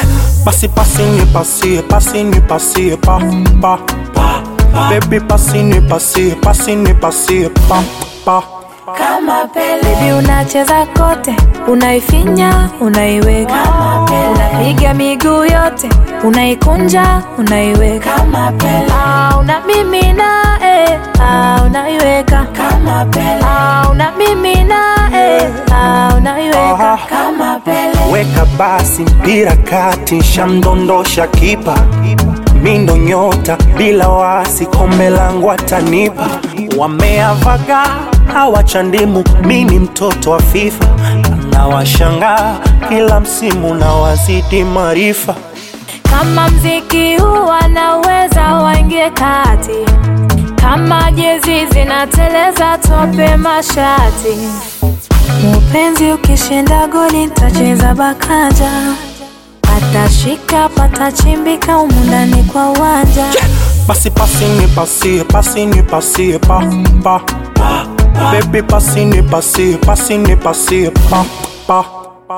Basi 0.45 0.69
pasi 0.69 1.03
ni 1.03 1.27
pasie 1.27 1.83
pasi 1.83 2.25
ni 2.25 2.41
pasie 2.41 2.97
pa 2.97 3.21
pa 3.61 3.79
pa. 4.15 4.43
Baby 4.91 5.21
pasi 5.21 5.63
ni 5.63 5.81
pasie 5.81 6.35
pasi 6.35 6.77
ni 6.77 6.95
pasie 6.95 7.49
pa 7.69 7.83
pa 8.25 8.43
kama 8.87 9.45
Pele. 9.55 9.83
Baby 9.83 10.13
unacheza 10.13 10.87
kote, 10.87 11.37
unaifinya, 11.69 12.71
unaiweka 12.81 13.53
kama 13.53 14.07
Pele. 14.09 14.49
Unapiga 14.59 14.95
miguu 14.95 15.45
yote, 15.45 15.89
unaikunja, 16.25 17.23
unaiweka 17.39 18.11
kama 18.11 18.53
Pele. 18.53 18.87
Ah, 19.05 19.37
unamimina 19.41 20.59
eh, 20.63 21.01
ah, 21.23 21.63
unaiweka 21.67 22.47
kama 22.57 23.05
Pele. 23.05 23.45
Ah, 23.45 23.89
unamimina 23.91 25.11
eh, 25.15 25.51
ah, 25.75 26.15
unaiweka 26.17 26.99
kama 27.09 27.61
Pele. 27.61 28.13
weka 28.13 28.45
basi 28.59 29.03
mpira 29.03 29.57
kati 29.57 30.23
shamdondosha 30.23 31.27
kipa 31.27 31.75
mindo 32.63 32.97
nyota 32.97 33.57
bila 33.77 34.09
wasi 34.09 34.67
kombe 34.67 35.11
langu 35.11 35.51
atanipa. 35.53 36.29
Wameavaga 36.79 37.85
hawachandimu 38.33 39.25
mini 39.45 39.79
mtoto 39.79 40.31
wa 40.31 40.43
fifa. 40.43 40.85
Na 41.51 42.59
kila 42.89 43.21
msimu 43.21 43.75
na 43.75 43.93
wazidi 43.93 44.65
maarifa. 44.65 45.35
Kama 46.11 46.49
mziki 46.49 47.17
huu 47.17 47.47
wanaweza 47.47 48.43
waingie 48.55 49.11
kati. 49.11 49.93
Kama 50.55 51.13
jezi 51.13 51.67
zinateleza 51.67 52.79
tope 52.79 53.37
mashati. 53.37 54.37
Mupenzi 55.45 56.13
ukishinda 56.13 56.87
goli 56.87 57.27
ntacheza 57.27 57.95
bakanja 57.95 58.71
atashika 59.77 60.69
patachimbika 60.69 61.79
umundani 61.79 62.43
kwa 62.43 62.67
wanja 62.67 63.21
yeah. 63.23 63.49
Basi 63.89 64.11
pasi 64.11 64.45
nipasie, 64.45 65.25
pasi 65.25 65.67
nipasie 65.67 66.39
pa 66.39 66.63
pa 67.03 67.21
Baby 68.33 68.63
pasi 68.63 69.05
nipasie, 69.05 69.77
pasi 69.77 70.19
nipasie 70.19 70.91
pa 70.91 71.25
pa 71.67 71.85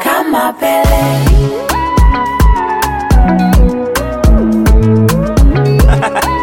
Kama 0.02 0.52
Pele. 0.52 1.04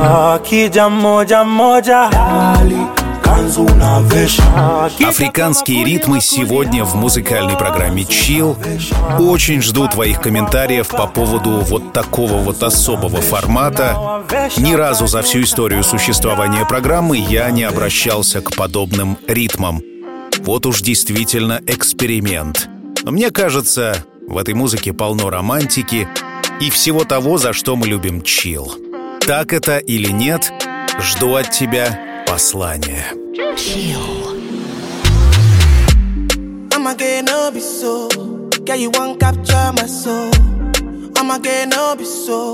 Akija 0.00 0.84
ah, 0.84 0.90
moja 0.90 1.44
moja. 1.44 2.10
Африканские 5.06 5.84
ритмы 5.84 6.20
сегодня 6.20 6.84
в 6.84 6.96
музыкальной 6.96 7.56
программе 7.56 8.02
Chill. 8.02 8.56
Очень 9.20 9.62
жду 9.62 9.86
твоих 9.86 10.20
комментариев 10.20 10.88
по 10.88 11.06
поводу 11.06 11.60
вот 11.60 11.92
такого 11.92 12.38
вот 12.38 12.60
особого 12.62 13.20
формата. 13.20 14.24
Ни 14.56 14.74
разу 14.74 15.06
за 15.06 15.22
всю 15.22 15.42
историю 15.42 15.84
существования 15.84 16.66
программы 16.66 17.18
я 17.18 17.48
не 17.50 17.62
обращался 17.62 18.40
к 18.40 18.56
подобным 18.56 19.16
ритмам. 19.28 19.80
Вот 20.40 20.66
уж 20.66 20.80
действительно 20.80 21.60
эксперимент. 21.66 22.68
Но 23.04 23.12
мне 23.12 23.30
кажется, 23.30 24.04
в 24.26 24.38
этой 24.38 24.54
музыке 24.54 24.92
полно 24.92 25.30
романтики 25.30 26.08
и 26.60 26.68
всего 26.68 27.04
того, 27.04 27.38
за 27.38 27.52
что 27.52 27.76
мы 27.76 27.86
любим 27.86 28.22
чил. 28.22 28.74
Так 29.24 29.52
это 29.52 29.78
или 29.78 30.10
нет, 30.10 30.52
жду 31.00 31.36
от 31.36 31.50
тебя 31.50 32.09
послания. 32.29 33.13
I'ma 36.73 36.93
get 36.95 37.25
no 37.25 37.51
be 37.51 37.59
so. 37.59 38.07
Girl, 38.65 38.75
you 38.75 38.91
won't 38.91 39.19
capture 39.19 39.71
my 39.73 39.85
soul. 39.87 40.31
I'ma 41.17 41.37
get 41.39 41.69
no 41.69 41.95
be 41.95 42.05
so. 42.05 42.53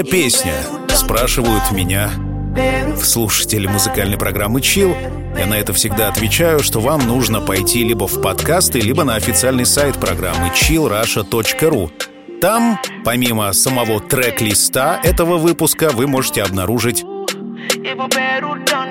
За 0.00 0.04
песня? 0.04 0.54
Спрашивают 0.88 1.72
меня 1.72 2.10
слушатели 3.02 3.66
музыкальной 3.66 4.16
программы 4.16 4.60
Chill. 4.60 4.94
Я 5.38 5.46
на 5.46 5.58
это 5.58 5.72
всегда 5.72 6.08
отвечаю, 6.08 6.60
что 6.60 6.80
вам 6.80 7.06
нужно 7.06 7.40
пойти 7.40 7.84
либо 7.84 8.06
в 8.06 8.22
подкасты, 8.22 8.80
либо 8.80 9.04
на 9.04 9.16
официальный 9.16 9.66
сайт 9.66 9.98
программы 9.98 10.48
chillrusha.ru. 10.54 11.90
Там, 12.40 12.78
помимо 13.04 13.52
самого 13.52 14.00
трек-листа 14.00 15.00
этого 15.02 15.36
выпуска, 15.36 15.90
вы 15.90 16.06
можете 16.06 16.42
обнаружить 16.42 17.04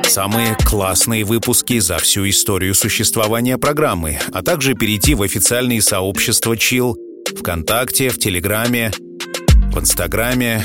самые 0.03 0.55
классные 0.63 1.23
выпуски 1.23 1.79
за 1.79 1.97
всю 1.97 2.29
историю 2.29 2.75
существования 2.75 3.57
программы, 3.57 4.19
а 4.31 4.43
также 4.43 4.75
перейти 4.75 5.15
в 5.15 5.23
официальные 5.23 5.81
сообщества 5.81 6.53
Chill 6.53 6.95
ВКонтакте, 7.39 8.09
в 8.09 8.19
Телеграме, 8.19 8.91
в 9.71 9.79
Инстаграме. 9.79 10.63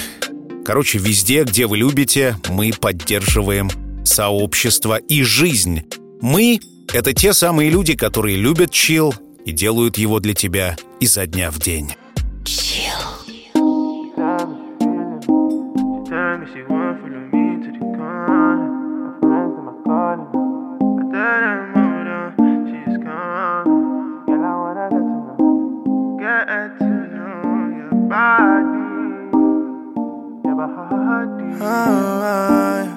Короче, 0.64 0.98
везде, 0.98 1.44
где 1.44 1.66
вы 1.66 1.76
любите, 1.76 2.36
мы 2.48 2.72
поддерживаем 2.72 3.68
сообщество 4.04 4.96
и 4.96 5.22
жизнь. 5.22 5.82
Мы— 6.22 6.58
это 6.92 7.12
те 7.12 7.34
самые 7.34 7.68
люди, 7.68 7.94
которые 7.94 8.36
любят 8.36 8.70
чил 8.70 9.14
и 9.44 9.52
делают 9.52 9.98
его 9.98 10.20
для 10.20 10.32
тебя 10.32 10.76
изо 11.00 11.26
дня 11.26 11.50
в 11.50 11.58
день. 11.58 11.92
Body. 31.58 32.90
Ah, 32.92 32.94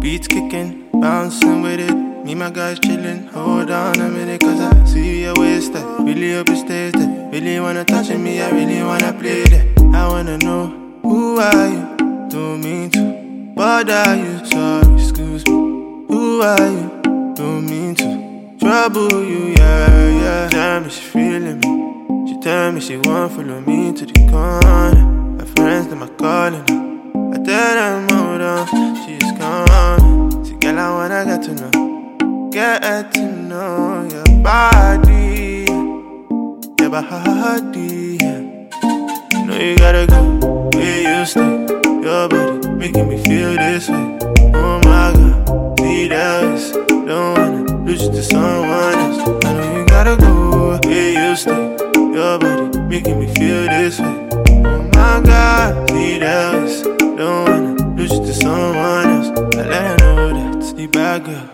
Beats 0.00 0.28
kicking, 0.28 0.88
bouncing 0.92 1.62
with 1.62 1.80
it. 1.80 1.94
Me, 2.24 2.34
my 2.34 2.50
guys 2.50 2.78
chilling. 2.80 3.26
Hold 3.28 3.70
on 3.70 4.00
a 4.00 4.08
minute, 4.08 4.40
cause 4.40 4.60
I 4.60 4.84
see 4.84 5.22
your 5.22 5.34
waist 5.36 5.72
really 6.06 6.32
hope 6.34 6.48
it 6.50 6.56
stays 6.56 6.92
there. 6.92 7.30
Really 7.32 7.58
wanna 7.60 7.84
touch 7.84 8.08
me, 8.10 8.40
I 8.40 8.50
really 8.50 8.82
wanna 8.82 9.12
play 9.12 9.42
there. 9.44 9.66
I 9.94 10.08
wanna 10.08 10.38
know 10.38 10.66
who 11.02 11.38
are 11.38 11.68
you? 11.68 12.28
Don't 12.28 12.60
mean 12.62 12.90
to 12.90 13.52
bother 13.54 14.16
you, 14.16 14.44
sorry, 14.46 14.94
excuse 14.94 15.44
me. 15.46 15.52
Who 16.08 16.40
are 16.42 16.70
you? 16.70 17.02
Don't 17.34 17.68
mean 17.68 17.94
to 17.96 18.56
trouble 18.60 19.10
you, 19.24 19.54
yeah, 19.58 20.08
yeah. 20.22 20.48
Tell 20.48 20.80
me 20.80 20.90
she 20.90 21.02
feeling 21.02 21.58
me. 21.60 22.28
She 22.28 22.40
tell 22.40 22.72
me 22.72 22.80
she 22.80 22.96
want 22.98 23.32
follow 23.32 23.60
me 23.60 23.92
to 23.92 24.06
the 24.06 24.18
corner. 24.30 25.38
Her 25.40 25.46
friends 25.56 25.88
them 25.88 26.02
are 26.02 26.14
calling 26.16 26.64
her. 26.68 26.85
I 27.36 27.38
tell 27.38 27.74
them 27.74 28.08
hold 28.08 28.40
on, 28.40 28.96
she's 29.04 29.30
coming. 29.32 30.42
See, 30.42 30.54
girl, 30.54 30.78
I 30.78 30.90
wanna 30.90 31.24
get 31.26 31.42
to 31.42 31.52
know, 31.54 32.48
get 32.50 33.12
to 33.12 33.26
know 33.30 34.08
your 34.10 34.24
body, 34.42 35.66
your 36.80 36.88
body. 36.88 38.16
You 39.32 39.44
know 39.44 39.58
you 39.58 39.76
gotta 39.76 40.06
go 40.06 40.70
where 40.78 41.20
you 41.20 41.26
stay. 41.26 41.66
Your 42.00 42.26
body 42.26 42.68
making 42.70 43.06
me 43.06 43.22
feel 43.22 43.52
this 43.52 43.90
way. 43.90 44.18
Oh 44.54 44.80
my 44.86 45.12
god, 45.12 45.80
need 45.82 46.12
else. 46.12 46.70
Don't 46.70 47.36
wanna 47.36 47.84
lose 47.84 48.04
you 48.04 48.12
to 48.12 48.22
someone 48.22 48.94
else. 48.94 49.44
I 49.44 49.52
know 49.52 49.76
you 49.76 49.84
gotta 49.84 50.16
go 50.16 50.78
where 50.88 51.12
you 51.12 51.36
stay. 51.36 51.76
Your 52.16 52.38
body 52.38 52.78
making 52.88 53.20
me 53.20 53.26
feel 53.34 53.64
this 53.68 54.00
way. 54.00 54.28
Oh 54.64 54.88
my 54.94 55.20
god, 55.22 55.92
need 55.92 56.22
else. 56.22 56.95
Don't 57.16 57.48
wanna 57.48 57.96
lose 57.96 58.12
you 58.12 58.20
to 58.26 58.34
someone 58.34 59.06
else. 59.08 59.28
I 59.56 59.62
let 59.66 60.00
her 60.00 60.16
know 60.16 60.60
that 60.60 60.76
the 60.76 60.86
bad 60.86 61.24
girl, 61.24 61.48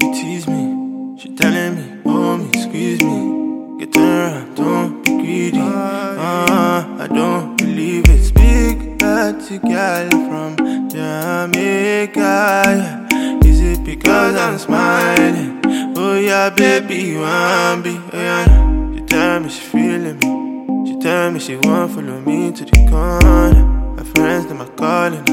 you 0.00 0.14
tease 0.14 0.48
me. 0.48 1.18
She 1.18 1.28
telling 1.36 1.74
me, 1.76 2.00
hold 2.02 2.40
me, 2.40 2.60
squeeze 2.62 3.02
me. 3.02 3.78
Get 3.78 3.94
around, 3.94 4.54
don't 4.54 5.04
be 5.04 5.10
greedy. 5.22 5.58
Uh, 5.58 6.96
I 6.98 7.06
don't 7.08 7.58
believe 7.58 8.08
it's 8.08 8.30
big 8.30 8.96
dirty 8.96 9.58
girl 9.58 10.08
from 10.28 10.88
Jamaica. 10.88 12.62
yeah. 12.66 13.38
Is 13.44 13.60
it 13.60 13.84
because 13.84 14.34
I'm 14.34 14.58
smiling? 14.58 15.60
Oh 15.94 16.18
yeah, 16.18 16.48
baby, 16.48 16.96
you 16.96 17.20
want 17.20 17.84
be? 17.84 17.90
Oh 17.90 18.08
yeah. 18.14 18.94
She 18.94 19.02
tell 19.02 19.40
me 19.40 19.50
she 19.50 19.60
feeling 19.60 20.18
me. 20.20 20.90
She 20.90 20.98
tell 21.00 21.30
me 21.30 21.38
she 21.38 21.56
want 21.56 21.92
follow 21.92 22.18
me 22.22 22.50
to 22.52 22.64
the 22.64 22.88
corner. 22.88 23.81
Friends 24.14 24.46
them 24.46 24.60
are 24.60 24.68
calling. 24.76 25.24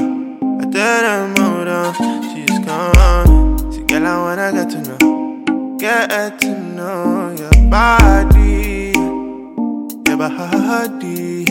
I 0.60 0.64
tell 0.70 1.02
them 1.02 1.36
hold 1.36 1.68
on, 1.68 1.94
she's 2.30 2.58
coming. 2.66 3.72
See, 3.72 3.82
girl, 3.84 4.06
I 4.06 4.08
wanna 4.18 4.52
get 4.52 4.70
to 4.70 4.78
know, 4.88 5.76
get 5.78 6.40
to 6.40 6.50
know 6.76 7.34
your 7.38 7.50
body, 7.70 8.92
your 10.06 10.16
body. 10.16 11.44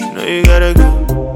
You 0.00 0.08
know 0.14 0.24
you 0.26 0.42
gotta 0.44 0.72
go 0.74 0.88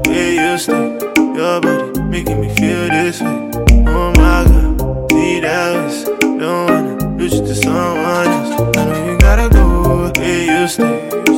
where 0.05 0.33
you 0.33 0.57
stay. 0.57 0.97
Your 1.35 1.61
body 1.61 2.01
making 2.01 2.39
me 2.41 2.49
feel 2.55 2.87
this 2.89 3.21
way. 3.21 3.51
Oh 3.87 4.11
my 4.17 4.43
god, 4.47 5.11
need 5.13 5.45
else. 5.45 6.03
Don't 6.19 6.69
wanna 6.69 7.17
lose 7.17 7.33
you 7.33 7.41
to 7.41 7.55
someone 7.55 8.27
else. 8.27 8.77
I 8.77 8.85
know 8.85 9.11
you 9.11 9.17
gotta 9.17 9.49
go 9.49 10.11
where 10.15 10.61
you 10.61 10.67
stay. 10.67 11.34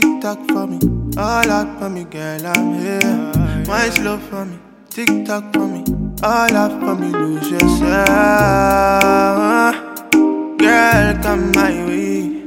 Tick 0.00 0.20
tock 0.20 0.38
for 0.48 0.66
me, 0.66 0.78
all 1.16 1.50
out 1.50 1.78
for 1.78 1.90
me, 1.90 2.04
girl. 2.04 2.46
I'm 2.46 2.74
here. 2.80 3.32
Wine 3.66 3.92
slow 3.92 4.18
for 4.18 4.44
me, 4.44 4.58
tick 4.88 5.08
tock 5.26 5.52
for 5.52 5.66
me, 5.66 5.84
all 6.22 6.56
out 6.56 6.80
for 6.80 6.94
me. 6.94 7.08
Lose 7.08 7.50
yourself, 7.50 7.80
girl. 10.58 11.22
Come 11.22 11.52
my 11.52 11.84
way. 11.86 12.46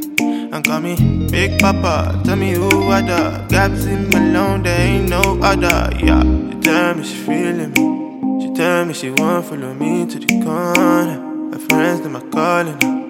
And 0.52 0.64
call 0.66 0.80
me 0.80 0.96
Big 1.32 1.60
Papa. 1.60 2.22
Tell 2.24 2.36
me 2.36 2.52
who 2.52 2.70
are 2.90 3.02
the 3.02 3.46
gaps 3.50 3.86
in 3.86 4.10
my 4.10 4.20
loan. 4.32 4.64
There 4.64 4.80
ain't 4.80 5.10
no 5.10 5.40
other. 5.42 5.90
Yeah, 6.00 6.24
she 6.24 6.60
tell 6.62 6.96
me 6.96 7.04
she 7.04 7.16
feeling 7.16 7.72
me. 7.72 8.46
She 8.46 8.54
tell 8.54 8.86
me 8.86 8.94
she 8.94 9.10
want 9.12 9.46
follow 9.46 9.74
me 9.74 10.06
to 10.08 10.20
the 10.20 10.28
corner. 10.44 11.52
Her 11.52 11.60
friends 11.60 12.02
them 12.02 12.16
are 12.16 12.30
calling 12.30 12.80
her. 12.82 13.03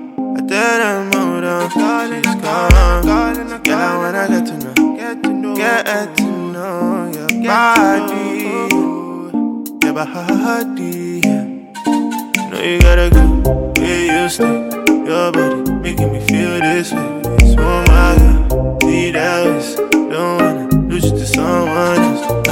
Them 0.47 1.11
hold 1.13 1.43
on, 1.43 1.69
she's 1.69 2.35
gone. 2.41 3.01
Girl, 3.63 3.77
I 3.77 3.97
wanna 3.97 4.27
get 4.27 4.45
to 4.45 4.57
know, 4.57 4.97
get 4.97 5.23
to 5.23 5.29
know, 5.33 5.55
get 5.55 6.17
to 6.17 6.23
know 6.23 7.11
your 7.13 7.27
body, 7.47 8.43
your 9.83 9.93
body. 9.93 10.83
know 12.51 12.61
you 12.61 12.79
gotta 12.79 13.09
go 13.09 13.23
where 13.81 14.23
you 14.23 14.29
stay. 14.29 14.69
Your 15.07 15.31
body 15.31 15.71
making 15.81 16.11
me 16.11 16.19
feel 16.27 16.59
this 16.59 16.91
way. 16.91 17.21
So 17.55 17.63
my 17.87 18.15
God, 18.17 18.83
need 18.83 19.15
else. 19.15 19.75
Don't 19.75 20.37
wanna 20.39 20.67
lose 20.89 21.05
you 21.05 21.11
to 21.11 21.25
someone 21.25 21.97
else. 21.99 22.42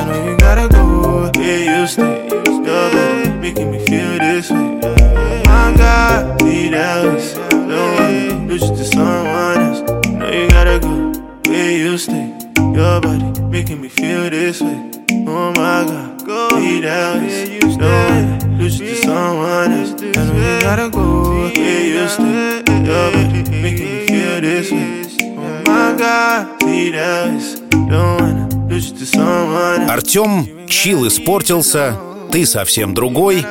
Артем 29.90 30.68
чил 30.68 31.08
испортился, 31.08 31.98
ты 32.32 32.46
совсем 32.46 32.94
другой, 32.94 33.46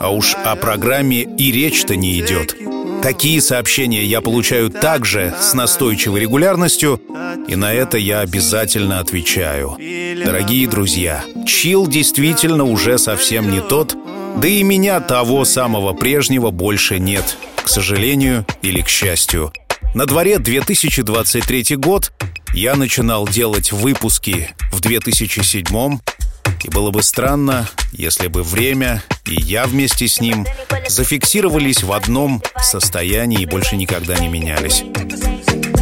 а 0.00 0.10
уж 0.12 0.34
о 0.34 0.56
программе 0.56 1.22
и 1.22 1.52
речь-то 1.52 1.96
не 1.96 2.20
идет. 2.20 2.56
Такие 3.02 3.40
сообщения 3.40 4.04
я 4.04 4.20
получаю 4.20 4.70
также 4.70 5.34
с 5.40 5.54
настойчивой 5.54 6.20
регулярностью, 6.20 7.00
и 7.46 7.54
на 7.54 7.72
это 7.72 7.98
я 7.98 8.20
обязательно 8.20 9.00
отвечаю. 9.00 9.76
Дорогие 10.24 10.66
друзья, 10.66 11.22
чил 11.46 11.86
действительно 11.86 12.64
уже 12.64 12.98
совсем 12.98 13.50
не 13.50 13.60
тот, 13.60 13.96
да 14.36 14.48
и 14.48 14.62
меня 14.62 15.00
того 15.00 15.44
самого 15.44 15.92
прежнего 15.92 16.50
больше 16.50 16.98
нет, 16.98 17.36
к 17.62 17.68
сожалению 17.68 18.44
или 18.62 18.80
к 18.80 18.88
счастью. 18.88 19.52
На 19.96 20.04
дворе 20.04 20.38
2023 20.38 21.76
год, 21.76 22.12
я 22.52 22.74
начинал 22.74 23.26
делать 23.26 23.72
выпуски 23.72 24.54
в 24.70 24.80
2007 24.80 25.98
и 26.62 26.68
было 26.68 26.90
бы 26.90 27.02
странно, 27.02 27.66
если 27.92 28.26
бы 28.26 28.42
время 28.42 29.02
и 29.24 29.40
я 29.40 29.64
вместе 29.64 30.06
с 30.06 30.20
ним 30.20 30.46
зафиксировались 30.86 31.82
в 31.82 31.92
одном 31.92 32.42
состоянии 32.60 33.40
и 33.40 33.46
больше 33.46 33.78
никогда 33.78 34.18
не 34.18 34.28
менялись. 34.28 34.84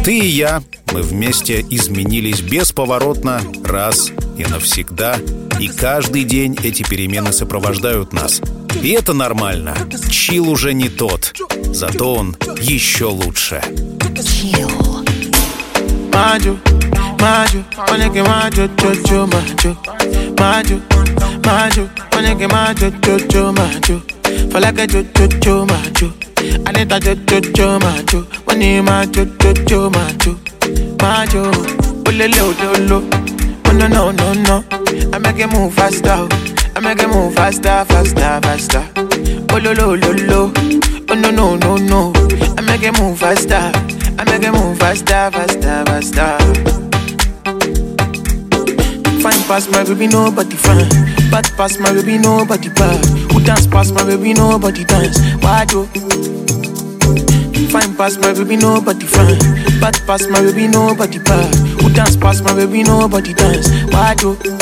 Ты 0.05 0.17
и 0.17 0.27
я, 0.27 0.63
мы 0.93 1.01
вместе 1.01 1.59
изменились 1.69 2.39
бесповоротно 2.39 3.41
раз 3.65 4.11
и 4.37 4.45
навсегда, 4.45 5.17
и 5.59 5.67
каждый 5.67 6.23
день 6.23 6.57
эти 6.63 6.83
перемены 6.83 7.31
сопровождают 7.31 8.13
нас. 8.13 8.41
И 8.81 8.89
это 8.89 9.13
нормально. 9.13 9.75
Чил 10.09 10.49
уже 10.49 10.73
не 10.73 10.89
тот, 10.89 11.33
зато 11.71 12.13
он 12.13 12.35
еще 12.59 13.05
лучше. 13.05 13.61
Маджу, 16.13 16.59
Oh 33.75 33.77
no 33.77 33.87
no 33.87 34.11
no 34.11 34.33
no. 34.33 34.63
I 35.11 35.17
make 35.19 35.37
it 35.39 35.47
move 35.51 35.73
faster. 35.73 36.07
oh. 36.09 36.29
I 36.75 36.79
make 36.79 36.99
it 37.01 37.09
move 37.09 37.35
faster, 37.35 37.83
faster, 37.83 38.39
faster. 38.41 38.83
Oh 39.51 39.57
lo 39.57 39.73
lo 39.73 39.95
lo 39.95 40.11
lo. 40.13 40.53
Oh 41.09 41.13
no 41.13 41.29
no 41.29 41.55
no 41.57 41.75
no. 41.75 42.13
I 42.57 42.61
make 42.61 42.83
it 42.83 42.97
move 42.97 43.19
faster. 43.19 43.71
I 44.17 44.23
make 44.31 44.43
it 44.43 44.51
move 44.53 44.77
faster, 44.79 45.29
faster, 45.29 45.83
faster. 45.85 46.37
Fine 49.21 49.43
past 49.43 49.69
my 49.71 49.83
baby, 49.83 50.07
nobody 50.07 50.55
fine. 50.55 50.87
Bad 51.29 51.51
past 51.57 51.79
my 51.81 51.91
baby, 51.91 52.17
nobody 52.17 52.69
bad. 52.69 53.03
Who 53.33 53.41
dance 53.43 53.67
past 53.67 53.93
my 53.93 54.05
baby, 54.05 54.33
nobody 54.33 54.85
dance. 54.85 55.19
Why 55.43 55.65
oh. 55.71 55.85
do? 55.91 57.67
Fine 57.69 57.97
past 57.97 58.21
my 58.21 58.33
baby, 58.33 58.55
nobody 58.55 59.05
fine. 59.05 59.37
Bad 59.81 59.99
past 60.07 60.29
my 60.29 60.39
baby, 60.39 60.67
nobody 60.69 61.19
bad. 61.19 61.64
Dance 61.95 62.17
past 62.17 62.43
my 62.43 62.53
baby, 62.53 62.83
nobody 62.83 63.33
dance. 63.33 63.69
Why 63.91 64.15
do? 64.15 64.37
Oh, 64.37 64.55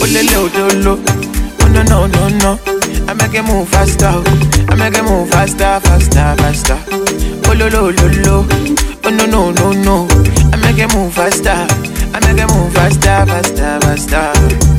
oh 0.00 0.06
le 0.08 0.22
le 0.22 0.36
oh 0.40 1.68
no 1.68 1.82
no 1.82 2.06
no 2.06 2.28
no. 2.28 2.58
I 3.08 3.14
make 3.14 3.34
it 3.34 3.42
move 3.44 3.68
faster. 3.68 4.06
Oh. 4.08 4.24
I 4.68 4.74
make 4.74 4.94
it 4.96 5.04
move 5.04 5.28
faster, 5.30 5.80
faster, 5.80 6.34
faster. 6.40 6.78
Oh 7.46 7.54
lo 7.54 7.68
lo 7.68 7.90
lo 7.90 8.06
lo. 8.24 8.46
Oh 9.04 9.10
no 9.10 9.26
no 9.26 9.50
no 9.50 9.72
no. 9.72 10.08
I 10.52 10.56
make 10.56 10.78
it 10.78 10.94
move 10.94 11.12
faster. 11.12 11.50
I 12.14 12.20
make 12.20 12.40
it 12.42 12.48
move 12.48 12.72
faster, 12.72 13.26
faster, 13.26 13.80
faster. 13.82 14.71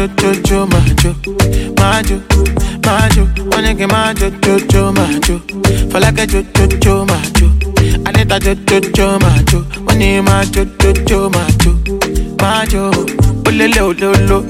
Get 0.00 0.16
majo, 0.16 0.32
jojo, 0.32 0.66
majo, 0.66 1.14
majo, 1.76 2.22
majo, 2.86 3.50
wanna 3.52 3.74
get 3.74 3.88
majo, 3.90 4.30
jojo, 4.40 4.92
majo, 4.94 5.90
for 5.90 6.00
like 6.00 6.18
a 6.18 6.26
jojo, 6.26 6.42
jojo, 6.52 7.06
majo, 7.06 7.50
Anita 8.06 8.38
jojo, 8.40 8.64
jojo, 8.64 9.18
majo, 9.20 9.66
wanna 9.86 10.22
majo, 10.22 10.64
jojo, 10.78 11.30
majo, 11.30 11.72
majo, 12.40 12.90
olele, 13.44 13.80
ololo, 13.80 14.44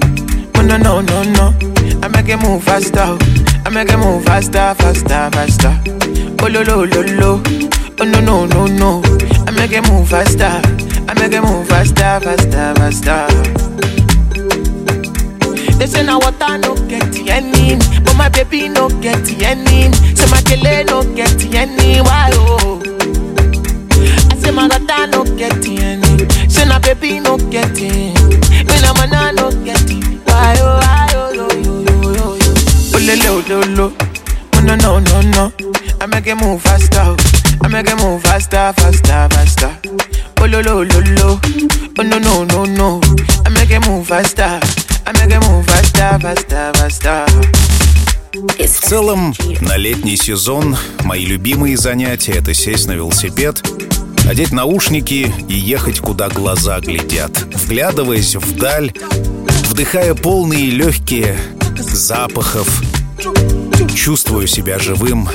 no, 0.63 0.77
no, 0.79 1.01
no, 1.01 1.23
no, 1.25 1.55
I 2.03 2.09
make 2.09 2.29
it 2.29 2.37
move 2.41 2.63
faster, 2.63 3.01
oh. 3.01 3.19
I 3.67 3.71
make 3.71 3.91
it 3.91 3.97
move 3.99 4.25
faster, 4.25 4.75
faster, 4.77 5.31
faster, 5.33 5.73
ololo, 6.39 6.87
ololo, 6.87 7.41
oh 8.01 8.05
no, 8.05 8.21
no, 8.21 8.47
no, 8.47 8.67
no, 8.67 9.03
I 9.47 9.51
make 9.51 9.73
it 9.73 9.89
move 9.89 10.09
faster. 10.09 10.61
I 11.09 11.15
make 11.15 11.33
it 11.33 11.43
move 11.43 11.67
faster, 11.67 12.21
faster, 12.21 12.73
faster. 12.77 13.70
They 15.81 15.87
say 15.87 16.03
now 16.05 16.19
water 16.21 16.59
no 16.59 16.75
get 16.89 17.09
any, 17.27 17.77
but 18.05 18.15
my 18.15 18.29
baby 18.29 18.69
no 18.69 18.89
get 19.01 19.17
any. 19.43 19.91
Say 20.15 20.27
my 20.31 20.43
kele 20.43 20.85
no 20.85 21.03
get 21.17 21.43
any, 21.55 22.01
why 22.03 22.29
oh? 22.35 22.83
I 24.31 24.37
say 24.37 24.51
my 24.51 24.69
water 24.69 25.07
no 25.07 25.25
get 25.39 25.57
any, 25.67 26.29
say 26.51 26.67
my 26.67 26.79
baby 26.81 27.19
no 27.21 27.39
get 27.49 27.65
any. 27.81 28.13
Me 28.69 28.77
na 28.83 28.93
mana 28.93 29.33
no 29.33 29.51
get 29.65 29.81
why 30.29 30.55
oh, 30.61 30.77
why 30.85 31.09
oh, 31.15 31.33
yo 31.33 31.49
yo 31.49 31.81
yo 31.81 32.13
yo 32.13 32.35
yo. 32.37 32.55
Oh 32.93 32.99
le 33.01 33.17
le 33.17 33.29
oh 33.31 34.61
no 34.61 34.77
no 34.77 34.99
no 34.99 35.21
no. 35.33 35.53
I 35.99 36.07
make 36.07 36.27
it 36.27 36.35
move 36.35 36.61
faster. 36.61 37.17
I 37.63 37.69
make 37.69 37.89
it 37.89 37.97
move 37.97 38.23
faster, 38.23 38.73
faster, 38.77 39.29
faster. 39.31 39.79
Oh 40.41 40.47
lo 40.47 40.61
lo 40.61 40.83
lo 40.83 41.01
lo. 41.17 41.41
Oh 41.99 42.03
no 42.03 42.19
no 42.19 42.45
no 42.45 42.65
no. 42.67 43.01
I 43.47 43.49
make 43.49 43.71
it 43.71 43.81
move 43.89 44.07
faster. 44.07 44.61
В 48.59 48.81
целом, 48.81 49.35
на 49.61 49.77
летний 49.77 50.17
сезон 50.17 50.77
мои 51.03 51.27
любимые 51.27 51.77
занятия— 51.77 52.33
это 52.39 52.55
сесть 52.55 52.87
на 52.87 52.93
велосипед, 52.93 53.61
надеть 54.25 54.53
наушники 54.53 55.35
и 55.49 55.55
ехать, 55.55 55.99
куда 55.99 56.29
глаза 56.29 56.79
глядят, 56.79 57.33
вглядываясь 57.55 58.37
вдаль, 58.37 58.93
вдыхая 59.69 60.15
полные 60.15 60.71
легкие 60.71 61.37
запахов, 61.77 62.69
чувствую 63.93 64.47
себя 64.47 64.79
живым. 64.79 65.29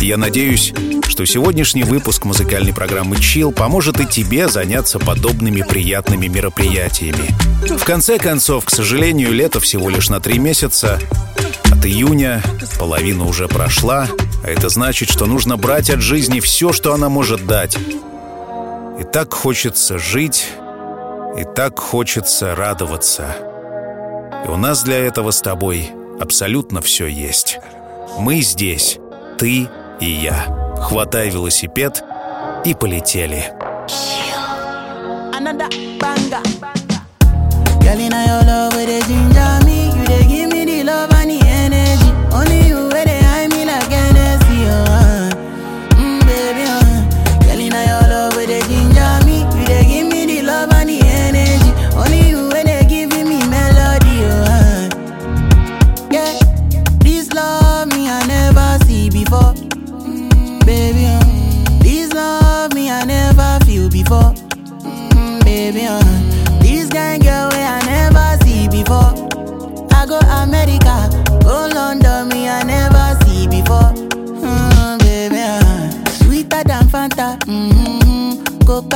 Я 0.00 0.16
надеюсь, 0.16 0.72
что 1.08 1.24
сегодняшний 1.24 1.84
выпуск 1.84 2.24
музыкальной 2.24 2.72
программы 2.72 3.16
«Чил» 3.16 3.52
поможет 3.52 4.00
и 4.00 4.06
тебе 4.06 4.48
заняться 4.48 4.98
подобными 4.98 5.62
приятными 5.62 6.26
мероприятиями. 6.26 7.30
В 7.76 7.84
конце 7.84 8.18
концов, 8.18 8.64
к 8.64 8.70
сожалению, 8.70 9.32
лето 9.32 9.60
всего 9.60 9.88
лишь 9.88 10.10
на 10.10 10.20
три 10.20 10.38
месяца. 10.38 10.98
От 11.70 11.86
июня 11.86 12.42
половина 12.78 13.24
уже 13.24 13.48
прошла, 13.48 14.08
а 14.42 14.48
это 14.48 14.68
значит, 14.68 15.10
что 15.10 15.26
нужно 15.26 15.56
брать 15.56 15.90
от 15.90 16.00
жизни 16.00 16.40
все, 16.40 16.72
что 16.72 16.92
она 16.92 17.08
может 17.08 17.46
дать. 17.46 17.76
И 19.00 19.04
так 19.04 19.32
хочется 19.34 19.98
жить, 19.98 20.48
и 21.38 21.44
так 21.44 21.78
хочется 21.78 22.54
радоваться. 22.54 23.36
И 24.46 24.48
у 24.48 24.56
нас 24.56 24.82
для 24.82 24.98
этого 24.98 25.30
с 25.30 25.40
тобой 25.40 25.90
абсолютно 26.20 26.80
все 26.80 27.06
есть. 27.06 27.58
Мы 28.18 28.42
здесь, 28.42 28.98
ты 29.38 29.68
и 30.00 30.06
я. 30.06 30.74
Хватай 30.78 31.30
велосипед 31.30 32.02
и 32.64 32.74
полетели. 32.74 33.52
Another 35.32 35.68
banger. 35.98 36.42
Girl, 37.80 38.00
in 38.00 38.12
your 38.12 38.42
love 38.44 38.74
with 38.74 39.06
ginger 39.06 39.60
me, 39.66 39.83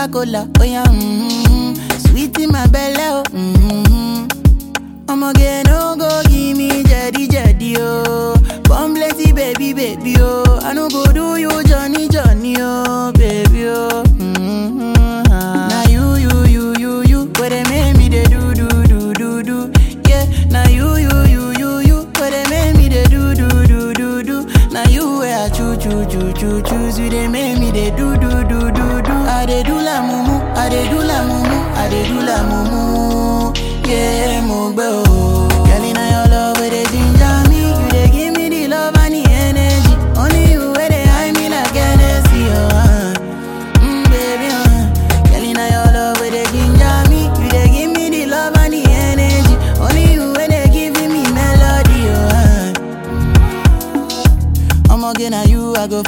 mm-hmm. 0.08 0.12
Coca 0.12 0.26
Cola, 0.26 0.48
oh 0.60 0.64
yeah, 0.64 0.84
mm-hmm. 0.84 2.08
sweet 2.08 2.38
in 2.38 2.50
my 2.52 2.66
belly, 2.68 2.96
oh. 2.98 3.22
Mm-hmm. 3.30 5.10
I'ma 5.10 5.32
get 5.32 5.66
no 5.66 5.96
go 5.96 6.22
give 6.28 6.56
me 6.58 6.82
jetty 6.84 7.28
jetty 7.28 7.76
oh. 7.78 8.34
Come 8.66 8.92
baby 8.94 9.72
baby 9.72 10.16
oh. 10.18 10.58
I 10.62 10.74
no 10.74 10.88
go 10.90 11.07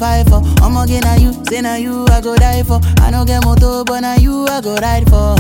fight 0.01 0.26
for. 0.28 0.40
I'ma 0.64 0.86
get 0.86 1.05
na 1.05 1.14
you, 1.14 1.32
say 1.44 1.61
na 1.61 1.74
you 1.76 2.07
I 2.09 2.20
go 2.20 2.34
die 2.36 2.62
for. 2.64 2.80
I 3.01 3.11
no 3.11 3.24
get 3.24 3.44
motor, 3.44 3.84
but 3.84 4.01
na 4.01 4.14
you 4.14 4.46
I 4.48 4.61
go 4.61 4.74
ride 4.76 5.05
for. 5.09 5.36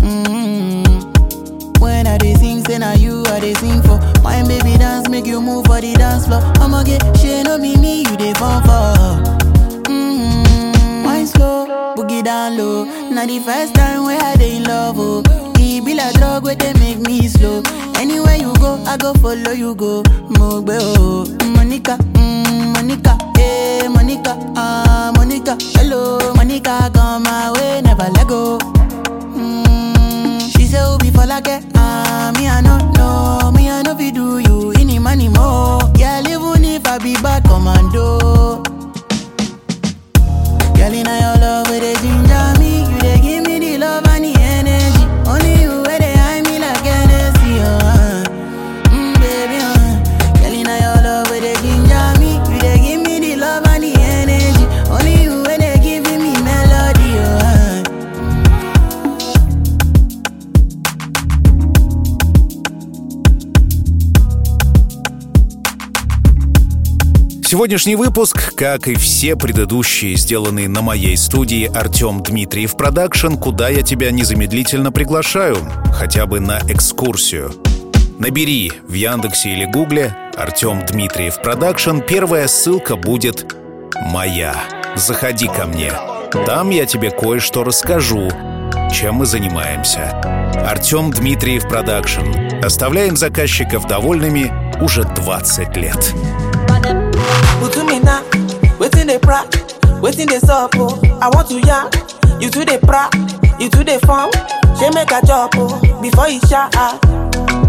Mm-hmm. 0.00 1.80
When 1.82 2.06
I 2.06 2.16
dey 2.18 2.34
sing, 2.34 2.64
say 2.64 2.78
na 2.78 2.92
you 2.92 3.24
I 3.26 3.40
dey 3.40 3.54
sing 3.54 3.82
for. 3.82 3.98
My 4.22 4.42
baby 4.46 4.78
dance, 4.78 5.08
make 5.08 5.26
you 5.26 5.40
move 5.40 5.66
for 5.66 5.80
the 5.80 5.92
dance 5.94 6.26
floor. 6.26 6.40
I'ma 6.62 6.82
get 6.84 7.02
shit, 7.18 7.44
no 7.46 7.58
be 7.58 7.76
me, 7.76 7.98
you 8.08 8.16
dey 8.16 8.32
fall 8.34 8.60
for. 8.62 8.94
Mm-hmm. 9.90 11.04
Wine 11.04 11.26
slow, 11.26 11.94
boogie 11.96 12.22
down 12.24 12.56
low. 12.56 12.84
Now 13.10 13.26
the 13.26 13.40
first 13.40 13.74
time 13.74 14.04
I 14.06 14.36
dey 14.36 14.56
in 14.56 14.64
love, 14.64 14.96
oh. 14.98 15.22
E 15.58 15.80
be 15.80 15.94
like 15.94 16.14
drug 16.14 16.44
where 16.44 16.54
they 16.54 16.72
make 16.74 16.98
me 17.00 17.26
slow. 17.28 17.62
Anywhere 17.96 18.36
you 18.36 18.54
go, 18.54 18.82
I 18.86 18.96
go 18.96 19.12
follow 19.14 19.50
you 19.52 19.74
go. 19.74 20.02
Mogbe 20.38 20.78
oh, 20.80 21.26
Monica, 21.56 21.96
mm, 22.14 22.72
Monica, 22.74 23.18
Monica, 23.90 24.36
ah 24.56 25.12
Monica, 25.16 25.56
hello 25.76 26.18
Monica, 26.34 26.90
come 26.92 27.22
my 27.24 27.50
way, 27.52 27.80
never 27.82 28.08
let 28.14 28.26
go. 28.26 28.58
Mm, 29.36 30.40
she 30.56 30.64
say 30.66 30.78
oh 30.80 30.98
be 30.98 31.10
for 31.10 31.26
like 31.26 31.48
ah 31.76 32.32
me 32.36 32.48
I 32.48 32.60
no 32.60 32.78
know, 32.92 33.50
me 33.52 33.68
I 33.70 33.82
no 33.82 33.94
be 33.94 34.10
do 34.10 34.38
you 34.38 34.72
any 34.78 34.98
money 34.98 35.28
more. 35.28 35.80
Yeah, 35.96 36.20
even 36.28 36.64
if 36.64 36.86
I 36.86 36.98
be 36.98 37.14
bad 37.22 37.44
commando. 37.44 38.62
Girl, 40.76 40.92
in 40.94 41.06
your 41.06 41.36
love, 41.42 41.68
where 41.68 41.80
they 41.80 41.94
ginger 41.94 42.54
me, 42.60 42.67
Сегодняшний 67.68 67.96
выпуск, 67.96 68.54
как 68.54 68.88
и 68.88 68.94
все 68.94 69.36
предыдущие, 69.36 70.16
сделанные 70.16 70.70
на 70.70 70.80
моей 70.80 71.18
студии 71.18 71.66
Артем 71.66 72.22
Дмитриев 72.22 72.74
Продакшн, 72.78 73.34
куда 73.34 73.68
я 73.68 73.82
тебя 73.82 74.10
незамедлительно 74.10 74.90
приглашаю, 74.90 75.58
хотя 75.92 76.24
бы 76.24 76.40
на 76.40 76.60
экскурсию. 76.60 77.52
Набери 78.18 78.72
в 78.88 78.94
Яндексе 78.94 79.50
или 79.52 79.66
Гугле 79.66 80.16
Артем 80.34 80.86
Дмитриев 80.86 81.42
Продакшн, 81.42 81.98
первая 81.98 82.48
ссылка 82.48 82.96
будет 82.96 83.54
«Моя». 84.06 84.54
Заходи 84.96 85.46
ко 85.46 85.66
мне. 85.66 85.92
Там 86.46 86.70
я 86.70 86.86
тебе 86.86 87.10
кое-что 87.10 87.64
расскажу, 87.64 88.30
чем 88.94 89.16
мы 89.16 89.26
занимаемся. 89.26 90.18
Артем 90.66 91.10
Дмитриев 91.10 91.68
Продакшн. 91.68 92.64
Оставляем 92.64 93.14
заказчиков 93.14 93.86
довольными 93.86 94.50
уже 94.82 95.04
20 95.04 95.76
лет. 95.76 96.14
Waiting 99.08 99.20
they 99.20 99.26
pra, 99.26 100.00
waiting 100.02 100.26
they 100.26 100.38
sup. 100.38 100.74
I 100.76 101.30
want 101.32 101.48
to 101.48 101.60
ya, 101.60 101.88
you 102.40 102.50
to 102.50 102.60
the 102.64 102.78
pra, 102.84 103.08
you 103.58 103.70
to 103.70 103.82
the 103.82 103.98
farm. 104.04 104.28
She 104.76 104.84
make 104.92 105.10
a 105.10 105.20
oh, 105.32 106.00
before 106.02 106.28
you 106.28 106.40
shot. 106.44 106.74
Ah. 106.76 107.00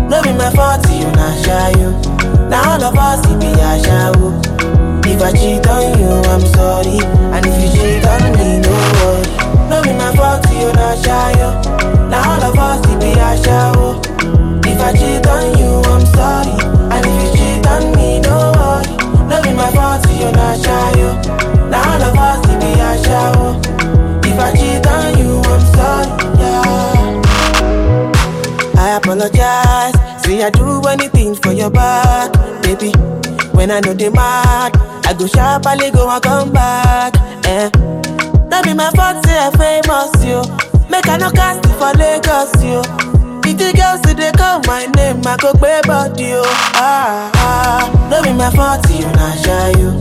No 0.09 0.21
be 0.21 0.33
my 0.35 0.51
fault, 0.51 0.83
you 0.91 1.07
not 1.15 1.39
shy, 1.39 1.71
you. 1.79 1.95
Now 2.49 2.75
all 2.75 2.83
of 2.83 2.97
us, 2.97 3.23
it 3.23 3.39
be 3.39 3.47
a 3.55 3.79
show. 3.79 4.35
If 5.07 5.21
I 5.21 5.31
cheat 5.31 5.65
on 5.67 5.97
you, 5.97 6.11
I'm 6.27 6.43
sorry. 6.51 6.99
And 7.31 7.45
if 7.47 7.55
you 7.55 7.69
cheat 7.71 8.05
on 8.05 8.35
me, 8.35 8.59
no 8.59 8.75
worry. 8.99 9.23
No 9.71 9.81
be 9.81 9.93
my 9.95 10.11
fault, 10.15 10.43
you 10.51 10.73
not 10.75 10.99
shy, 10.99 11.39
you. 11.39 11.49
Now 12.11 12.35
all 12.35 12.51
of 12.51 12.59
us, 12.59 12.83
it 12.83 12.99
be 12.99 13.15
a 13.15 13.31
show. 13.39 13.95
If 14.67 14.81
I 14.81 14.91
cheat 14.91 15.25
on 15.25 15.57
you, 15.57 15.71
I'm 15.87 16.05
sorry. 16.11 16.51
And 16.91 17.05
if 17.07 17.15
you 17.15 17.29
cheat 17.31 17.65
on 17.65 17.95
me, 17.95 18.19
no 18.19 18.51
worry. 18.59 18.99
No 19.29 19.41
be 19.41 19.53
my 19.53 19.71
fault, 19.71 20.03
you 20.19 20.31
not 20.33 20.59
shy, 20.59 21.28
your 31.59 31.69
back, 31.69 32.31
baby. 32.63 32.91
When 33.51 33.69
I 33.69 33.81
know 33.81 33.93
they 33.93 34.09
mad, 34.09 34.71
I 35.05 35.13
go 35.13 35.27
sharply 35.27 35.91
go 35.91 36.09
and 36.09 36.23
come 36.23 36.53
back. 36.53 37.13
Eh. 37.45 37.69
That 38.47 38.63
be 38.63 38.73
my 38.73 38.89
fault, 38.95 39.25
say 39.25 39.35
I 39.37 39.51
famous, 39.59 40.15
yo. 40.23 40.39
Make 40.89 41.07
I 41.07 41.17
no 41.17 41.29
cast 41.31 41.67
for 41.75 41.91
Lagos, 41.99 42.55
yo. 42.63 42.79
Pretty 43.41 43.75
girls, 43.75 43.99
see 44.07 44.13
they 44.15 44.31
call 44.31 44.61
my 44.67 44.85
name, 44.95 45.19
I 45.27 45.35
go 45.35 45.51
pay 45.53 45.81
body, 45.83 46.31
yo. 46.31 46.41
Ah, 46.79 47.29
ah. 47.35 48.07
No 48.09 48.23
be 48.23 48.31
my 48.31 48.49
fault, 48.51 48.87
you 48.89 49.05
not 49.19 49.37
shy, 49.43 49.75
you. 49.79 49.91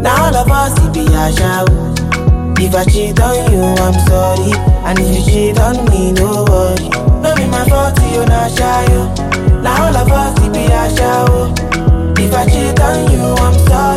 Now 0.00 0.32
all 0.32 0.36
of 0.36 0.50
us, 0.50 0.72
it 0.80 0.94
be 0.94 1.04
a 1.12 1.28
show. 1.36 1.68
If 2.64 2.74
I 2.74 2.84
cheat 2.84 3.20
on 3.20 3.52
you, 3.52 3.60
I'm 3.60 3.94
sorry. 4.08 4.52
And 4.88 4.98
if 4.98 5.12
you 5.12 5.24
cheat 5.52 5.58
on 5.60 5.84
me, 5.90 6.12
no 6.12 6.44
worry. 6.48 6.88
No 7.20 7.34
be 7.36 7.44
my 7.52 7.68
fault, 7.68 8.00
you 8.00 8.24
not 8.24 8.50
shy, 8.56 8.86
you. 8.88 9.41
All 9.74 9.96
of 9.96 10.10
us, 10.12 10.34
it 10.44 10.52
be 10.52 10.64
a 10.66 10.84
show. 10.96 11.54
If 12.22 12.34
I 12.34 12.44
cheat 12.46 12.80
on 12.80 13.10
you, 13.12 13.24
I'm 13.44 13.58
sorry. 13.68 13.91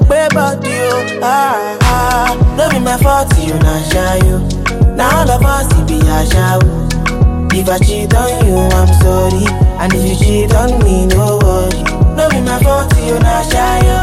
Go 0.00 0.06
pay 0.06 0.28
body, 0.34 0.68
yo. 0.68 1.20
Ah, 1.22 1.76
ah, 1.82 2.68
be 2.70 2.78
my 2.78 2.96
fault, 2.98 3.32
you 3.38 3.54
not 3.54 3.82
shy, 3.90 4.18
yo. 4.26 4.38
Now 4.94 5.20
all 5.20 5.30
of 5.30 5.44
us, 5.44 5.66
it 5.78 5.86
be 5.88 5.98
a 6.00 6.18
show. 6.26 6.60
If 7.52 7.68
I 7.68 7.78
cheat 7.78 8.14
on 8.14 8.46
you, 8.46 8.56
I'm 8.76 8.88
sorry. 9.00 9.46
And 9.80 9.92
if 9.94 10.04
you 10.08 10.16
cheat 10.16 10.54
on 10.54 10.78
me, 10.84 11.06
no 11.06 11.38
worry. 11.42 11.82
No 12.16 12.28
be 12.30 12.40
my 12.40 12.58
fault, 12.62 12.92
you 12.98 13.18
not 13.18 13.44
shy, 13.50 13.78
yo. 13.88 13.96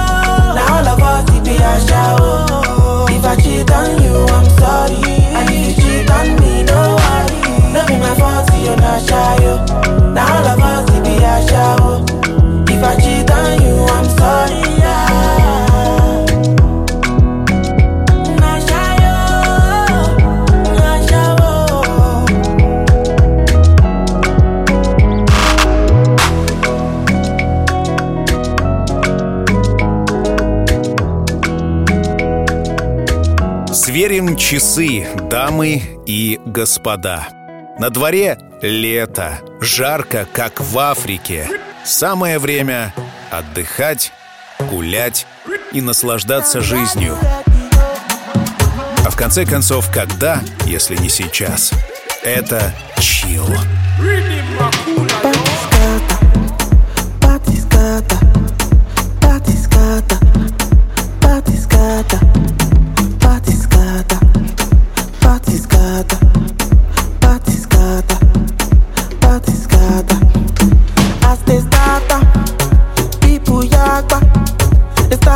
Now 0.57 0.77
all 0.77 0.87
of 0.87 1.01
us, 1.01 1.29
it 1.35 1.43
be 1.43 1.55
a 1.55 1.73
show. 1.87 3.05
If 3.09 3.25
I 3.25 3.35
cheat 3.35 3.69
on 3.71 4.01
you, 4.01 4.25
I'm 4.33 4.49
sorry. 4.57 5.13
And 5.37 5.49
if 5.49 5.77
you 5.77 5.83
cheat 5.83 6.09
on 6.09 6.35
me, 6.39 6.63
no 6.63 6.95
worry. 7.01 7.73
No 7.73 7.85
be 7.85 7.97
my 7.97 8.15
fault, 8.15 8.49
you 8.57 8.75
not 8.77 9.01
shy, 9.01 9.43
yo. 9.43 10.02
Часы, 34.37 35.07
дамы 35.29 35.81
и 36.05 36.39
господа. 36.45 37.27
На 37.77 37.89
дворе 37.89 38.37
лето, 38.61 39.39
жарко, 39.61 40.27
как 40.31 40.59
в 40.59 40.77
Африке. 40.79 41.47
Самое 41.83 42.39
время 42.39 42.93
отдыхать, 43.31 44.11
гулять 44.59 45.27
и 45.71 45.81
наслаждаться 45.81 46.61
жизнью. 46.61 47.17
А 49.05 49.09
в 49.09 49.15
конце 49.15 49.45
концов, 49.45 49.91
когда, 49.91 50.41
если 50.65 50.95
не 50.95 51.09
сейчас? 51.09 51.71
Это 52.23 52.73
чил. 52.99 53.45
Party 53.45 53.72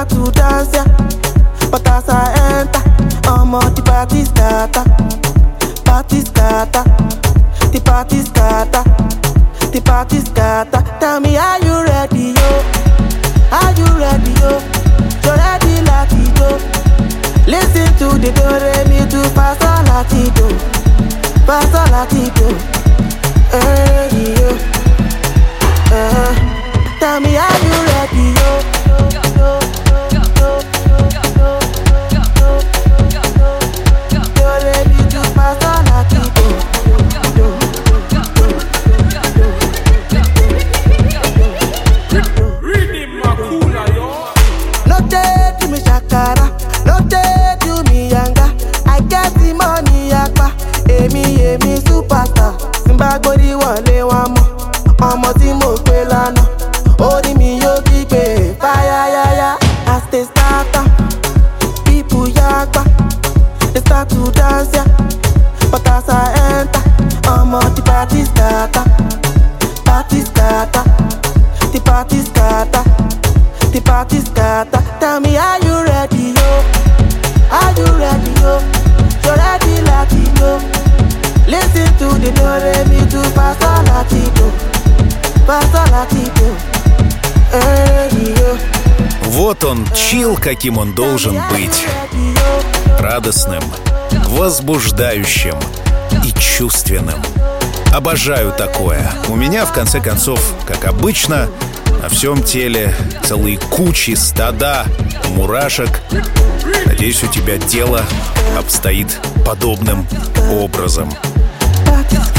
start 0.05 0.09
to 0.09 0.31
dance, 0.31 0.69
yeah. 0.73 0.85
But 1.71 1.87
as 1.87 2.07
I 2.07 2.29
enter, 2.59 2.83
scatter, 4.25 4.83
party 5.85 6.21
scatter, 6.21 6.83
the 7.71 7.81
party 7.83 8.19
scatter, 8.21 8.83
the 9.71 9.81
party 9.83 10.19
scatter. 10.19 10.83
Tell 10.99 11.19
me, 11.19 11.37
are 11.37 11.59
you 11.65 11.83
ready, 11.83 12.33
yo? 12.37 12.51
Are 13.51 13.73
you 13.73 13.89
ready, 13.97 14.33
yo? 14.41 14.61
You 15.25 15.33
ready, 15.33 15.81
latido? 15.89 16.49
Listen 17.47 17.89
to 17.97 18.17
the 18.21 18.31
do 18.37 18.47
re 18.61 18.85
mi 18.89 18.99
do 19.09 19.23
sol 19.57 19.81
latido, 19.89 20.47
sol 21.71 21.87
latido. 21.89 22.76
Вот 90.07 90.13
он, 90.13 90.19
чил, 90.19 90.37
каким 90.37 90.77
он 90.77 90.93
должен 90.93 91.35
быть. 91.51 91.85
Радостным, 92.99 93.63
возбуждающим 94.27 95.55
и 96.23 96.31
чувственным. 96.39 97.21
Обожаю 97.93 98.53
такое. 98.53 99.09
У 99.27 99.35
меня, 99.35 99.65
в 99.65 99.73
конце 99.73 99.99
концов, 99.99 100.39
как 100.65 100.85
обычно, 100.85 101.49
на 102.01 102.09
всем 102.09 102.41
теле 102.43 102.95
целые 103.23 103.57
кучи, 103.57 104.11
стада, 104.15 104.85
мурашек. 105.29 105.89
Надеюсь, 106.85 107.23
у 107.23 107.27
тебя 107.27 107.57
дело 107.57 108.03
обстоит 108.57 109.19
подобным 109.45 110.07
образом. 110.51 111.11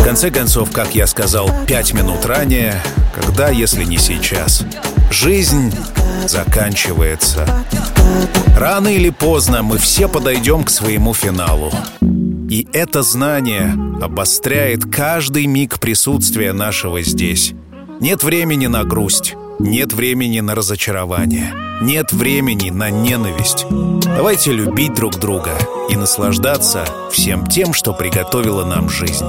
Конце 0.09 0.31
концов, 0.31 0.71
как 0.71 0.95
я 0.95 1.07
сказал 1.07 1.51
пять 1.67 1.93
минут 1.93 2.25
ранее, 2.25 2.83
когда, 3.15 3.51
если 3.51 3.85
не 3.85 3.99
сейчас, 3.99 4.65
жизнь 5.11 5.71
заканчивается. 6.27 7.47
Рано 8.57 8.89
или 8.89 9.11
поздно 9.11 9.63
мы 9.63 9.77
все 9.77 10.09
подойдем 10.09 10.65
к 10.65 10.71
своему 10.71 11.13
финалу. 11.13 11.71
И 12.49 12.67
это 12.73 13.03
знание 13.03 13.75
обостряет 14.01 14.91
каждый 14.91 15.45
миг 15.45 15.79
присутствия 15.79 16.55
нашего 16.55 17.03
здесь. 17.03 17.53
Нет 18.01 18.23
времени 18.23 18.67
на 18.67 18.85
грусть, 18.85 19.37
нет 19.59 19.93
времени 19.93 20.41
на 20.41 20.55
разочарование, 20.55 21.53
нет 21.83 22.15
времени 22.15 22.71
на 22.71 22.89
ненависть. 22.89 23.67
Давайте 24.07 24.53
любить 24.53 24.95
друг 24.95 25.19
друга 25.19 25.51
и 25.91 25.97
наслаждаться 25.97 26.87
всем 27.13 27.47
тем, 27.47 27.75
что 27.75 27.93
приготовила 27.93 28.65
нам 28.65 28.89
жизнь. 28.89 29.27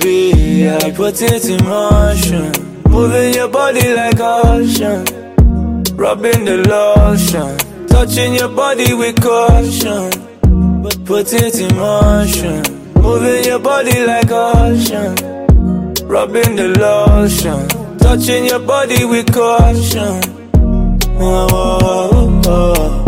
Baby, 0.00 0.68
I 0.70 0.90
put 0.92 1.20
it 1.22 1.44
in 1.48 1.64
motion. 1.64 2.52
Moving 2.88 3.34
your 3.34 3.48
body 3.48 3.94
like 3.94 4.20
ocean. 4.20 5.04
Rubbing 5.96 6.44
the 6.44 6.58
lotion. 6.68 7.56
Touching 7.88 8.34
your 8.34 8.48
body 8.48 8.94
with 8.94 9.20
caution. 9.20 10.10
But 10.82 11.04
Put 11.04 11.32
it 11.32 11.58
in 11.60 11.74
motion. 11.76 12.62
Moving 12.94 13.44
your 13.44 13.58
body 13.58 14.04
like 14.06 14.30
ocean. 14.30 15.14
Rubbing 16.06 16.54
the 16.56 16.68
lotion. 16.78 17.66
Touching 17.98 18.44
your 18.46 18.60
body 18.60 19.04
with 19.04 19.32
caution. 19.32 20.20
oh, 21.20 21.48
Oh, 21.50 21.78
oh, 21.82 22.42
oh, 22.46 23.04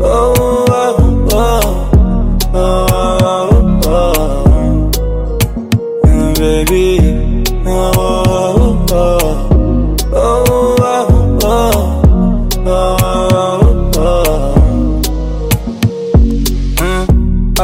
oh, 0.00 0.34
oh, 0.70 1.28
oh, 1.32 1.71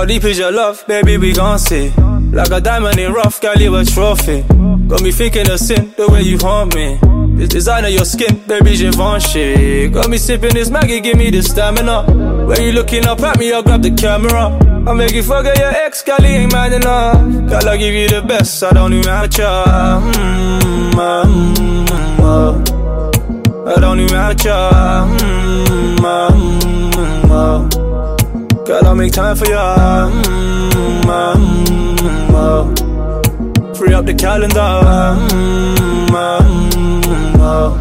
deep 0.08 0.24
is 0.24 0.38
your 0.38 0.50
love, 0.50 0.84
baby? 0.86 1.18
We 1.18 1.34
gon' 1.34 1.58
see. 1.58 1.90
Like 2.32 2.50
a 2.50 2.60
diamond 2.60 2.98
in 2.98 3.12
rough, 3.12 3.40
girl, 3.42 3.56
you 3.56 3.76
a 3.76 3.84
trophy. 3.84 4.42
Got 4.88 5.02
me 5.02 5.12
thinking 5.12 5.50
of 5.50 5.60
sin, 5.60 5.92
the 5.98 6.08
way 6.08 6.22
you 6.22 6.38
haunt 6.38 6.74
me. 6.74 6.98
This 7.36 7.50
design 7.50 7.84
of 7.84 7.90
your 7.90 8.06
skin, 8.06 8.42
baby, 8.46 8.76
Givenchy. 8.76 9.88
Got 9.88 10.08
me 10.08 10.16
sipping 10.16 10.54
this 10.54 10.70
Maggie, 10.70 11.00
give 11.00 11.18
me 11.18 11.30
the 11.30 11.42
stamina. 11.42 12.04
When 12.46 12.62
you 12.62 12.72
looking 12.72 13.06
up 13.06 13.20
at 13.20 13.38
me, 13.38 13.52
I'll 13.52 13.62
grab 13.62 13.82
the 13.82 13.90
camera. 13.90 14.58
I'll 14.88 14.94
make 14.94 15.12
you 15.12 15.22
forget 15.22 15.58
your 15.58 15.70
ex, 15.70 16.02
girl, 16.02 16.16
he 16.20 16.36
ain't 16.36 16.52
mad 16.52 16.72
enough. 16.72 17.20
Girl, 17.50 17.68
I'll 17.68 17.78
give 17.78 17.94
you 17.94 18.08
the 18.08 18.22
best, 18.22 18.62
I 18.64 18.72
don't 18.72 18.94
even 18.94 19.08
have 19.08 19.28
to 19.28 19.36
try. 19.36 20.00
Mm, 20.14 20.92
mm, 20.92 21.86
mm. 22.16 23.68
I 23.68 23.80
don't 23.80 24.00
even 24.00 24.16
have. 24.16 24.38
Girl, 28.68 28.84
I'll 28.84 28.94
make 28.94 29.12
time 29.14 29.34
for 29.34 29.46
you. 29.46 29.54
Mm, 29.54 31.00
mm, 31.00 32.28
oh. 32.32 33.74
Free 33.74 33.94
up 33.94 34.04
the 34.04 34.12
calendar. 34.12 34.58
Mm, 34.58 36.08
mm, 36.08 37.34
oh. 37.38 37.78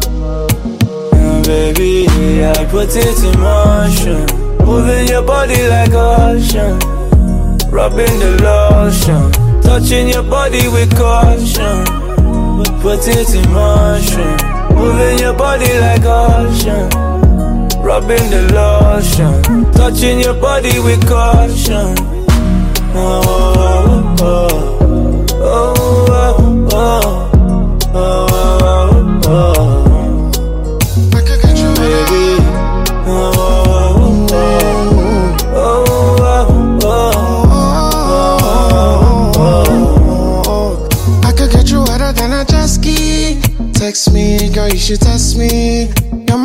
Mm, 1.12 1.44
baby, 1.44 2.06
I 2.42 2.64
put 2.70 2.88
it 2.96 3.22
in 3.22 3.38
motion. 3.38 4.24
Moving 4.64 5.08
your 5.08 5.20
body 5.20 5.68
like 5.68 5.92
ocean. 5.92 6.78
Rubbing 7.70 8.18
the 8.18 8.40
lotion. 8.42 9.60
Touching 9.60 10.08
your 10.08 10.22
body 10.22 10.68
with 10.68 10.96
caution. 10.96 11.84
Put 12.80 13.06
it 13.06 13.34
in 13.34 13.52
motion. 13.52 14.36
Moving 14.74 15.18
your 15.18 15.34
body 15.34 15.70
like 15.80 16.06
ocean 16.06 17.07
rubbing 17.82 18.30
the 18.30 18.42
lotion, 18.52 19.70
touching 19.72 20.20
your 20.20 20.34
body 20.34 20.78
with 20.80 21.06
caution. 21.08 21.94
Oh, 22.94 23.22
oh, 23.26 24.16
oh, 24.20 25.26
oh, 25.40 25.74
oh, 26.72 27.30
oh, 27.94 28.26
oh, 29.24 29.26
oh. 29.26 30.80
I 31.14 31.20
could 31.20 31.40
get 31.42 31.56
you, 31.58 31.70
baby. 31.74 32.42
Oh. 33.10 33.38
Text 43.74 44.12
me, 44.12 44.50
girl, 44.52 44.68
you 44.68 44.76
should 44.78 45.00
test 45.00 45.36
me 45.38 45.88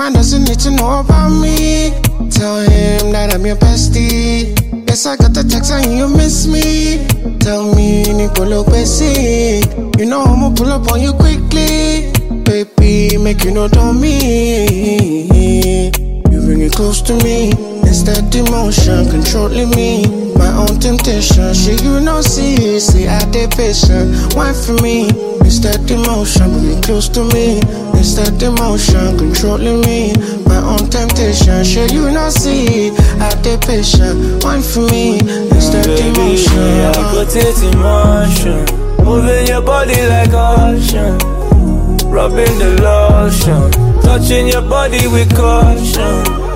Man 0.03 0.11
doesn't 0.11 0.43
need 0.43 0.59
to 0.59 0.71
know 0.71 0.99
about 0.99 1.29
me. 1.29 1.91
Tell 2.29 2.59
him 2.59 3.13
that 3.13 3.33
I'm 3.33 3.45
your 3.45 3.55
bestie. 3.55 4.51
Yes, 4.85 5.05
I 5.05 5.15
got 5.15 5.33
the 5.33 5.45
text 5.45 5.71
and 5.71 5.97
you 5.97 6.09
miss 6.09 6.45
me. 6.45 7.07
Tell 7.39 7.73
me, 7.73 8.03
Nicolo 8.11 8.65
Bessie. 8.65 9.63
You 9.97 10.05
know 10.05 10.21
I'ma 10.23 10.53
pull 10.53 10.73
up 10.73 10.91
on 10.91 10.99
you 10.99 11.13
quickly. 11.13 12.11
Baby, 12.43 13.17
make 13.17 13.45
you 13.45 13.51
know 13.51 13.69
don't 13.69 14.01
me. 14.01 15.87
You 15.95 16.41
bring 16.41 16.59
it 16.59 16.73
close 16.73 17.01
to 17.03 17.13
me 17.23 17.72
It's 18.05 18.35
emotion 18.35 19.09
controlling 19.09 19.69
me. 19.69 20.03
My 20.35 20.51
own 20.57 20.77
temptation. 20.79 21.53
Shit, 21.53 21.81
you 21.83 22.01
know, 22.01 22.19
see, 22.19 22.77
see, 22.77 23.07
I 23.07 23.23
did 23.31 23.51
patient. 23.51 24.35
Wine 24.35 24.53
for 24.53 24.73
me. 24.83 25.07
It's 25.47 25.59
that 25.59 25.89
emotion, 25.89 26.51
bring 26.59 26.81
close 26.81 27.07
to 27.09 27.23
me. 27.31 27.61
It's 27.95 28.15
that 28.15 28.43
emotion 28.43 29.17
controlling 29.17 29.79
me. 29.87 30.11
My 30.43 30.59
own 30.59 30.89
temptation. 30.89 31.63
Shit, 31.63 31.93
you 31.93 32.11
know, 32.11 32.29
see, 32.29 32.91
I 33.23 33.31
did 33.41 33.61
patient. 33.61 34.43
Wine 34.43 34.61
for 34.61 34.83
me. 34.91 35.19
It's 35.55 35.69
that 35.71 35.87
Baby, 35.87 36.03
I 36.03 36.91
emotion. 36.91 37.03
put 37.15 37.31
it 37.39 37.55
in 37.63 37.79
motion. 37.79 39.05
Moving 39.05 39.47
your 39.47 39.61
body 39.61 39.95
like 40.11 40.33
ocean. 40.35 41.15
Rubbing 42.11 42.59
the 42.59 42.83
lotion. 42.83 43.71
Touching 44.01 44.47
your 44.49 44.61
body 44.61 45.07
with 45.07 45.33
caution. 45.37 46.52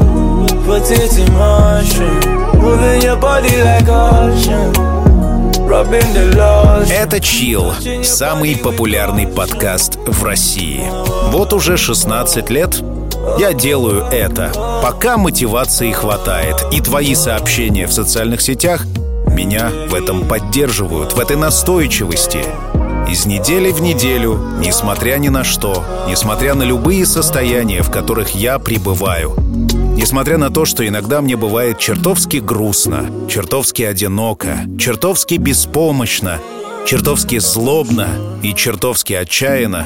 Put 0.67 0.91
it 0.91 1.17
in 1.17 1.33
motion. 1.33 2.19
Moving 2.59 3.01
your 3.01 3.15
body 3.15 3.55
like 3.63 3.87
ocean. 3.87 4.73
Это 6.91 7.21
Чил, 7.21 7.71
самый 8.03 8.57
популярный 8.57 9.27
подкаст 9.27 9.97
в 10.05 10.23
России. 10.25 10.83
Вот 11.31 11.53
уже 11.53 11.77
16 11.77 12.49
лет 12.49 12.83
я 13.39 13.53
делаю 13.53 14.07
это, 14.11 14.51
пока 14.83 15.17
мотивации 15.17 15.93
хватает, 15.93 16.57
и 16.73 16.81
твои 16.81 17.15
сообщения 17.15 17.87
в 17.87 17.93
социальных 17.93 18.41
сетях 18.41 18.85
меня 19.31 19.71
в 19.89 19.93
этом 19.93 20.27
поддерживают, 20.27 21.13
в 21.13 21.19
этой 21.21 21.37
настойчивости. 21.37 22.43
Из 23.09 23.25
недели 23.25 23.71
в 23.71 23.81
неделю, 23.81 24.37
несмотря 24.59 25.15
ни 25.15 25.29
на 25.29 25.45
что, 25.45 25.81
несмотря 26.09 26.55
на 26.55 26.63
любые 26.63 27.05
состояния, 27.05 27.81
в 27.81 27.89
которых 27.89 28.35
я 28.35 28.59
пребываю, 28.59 29.33
Несмотря 30.07 30.37
на 30.37 30.49
то, 30.49 30.63
что 30.63 30.87
иногда 30.87 31.19
мне 31.19 31.35
бывает 31.35 31.79
чертовски 31.79 32.37
грустно, 32.37 33.27
чертовски 33.27 33.83
одиноко, 33.83 34.59
чертовски 34.79 35.33
беспомощно, 35.35 36.39
чертовски 36.85 37.39
злобно 37.39 38.07
и 38.41 38.53
чертовски 38.53 39.11
отчаянно, 39.11 39.85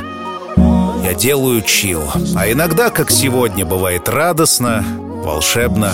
я 1.03 1.15
делаю 1.15 1.63
чил. 1.63 2.03
А 2.35 2.51
иногда, 2.51 2.91
как 2.91 3.09
сегодня, 3.09 3.65
бывает 3.65 4.07
радостно, 4.07 4.85
волшебно, 5.25 5.91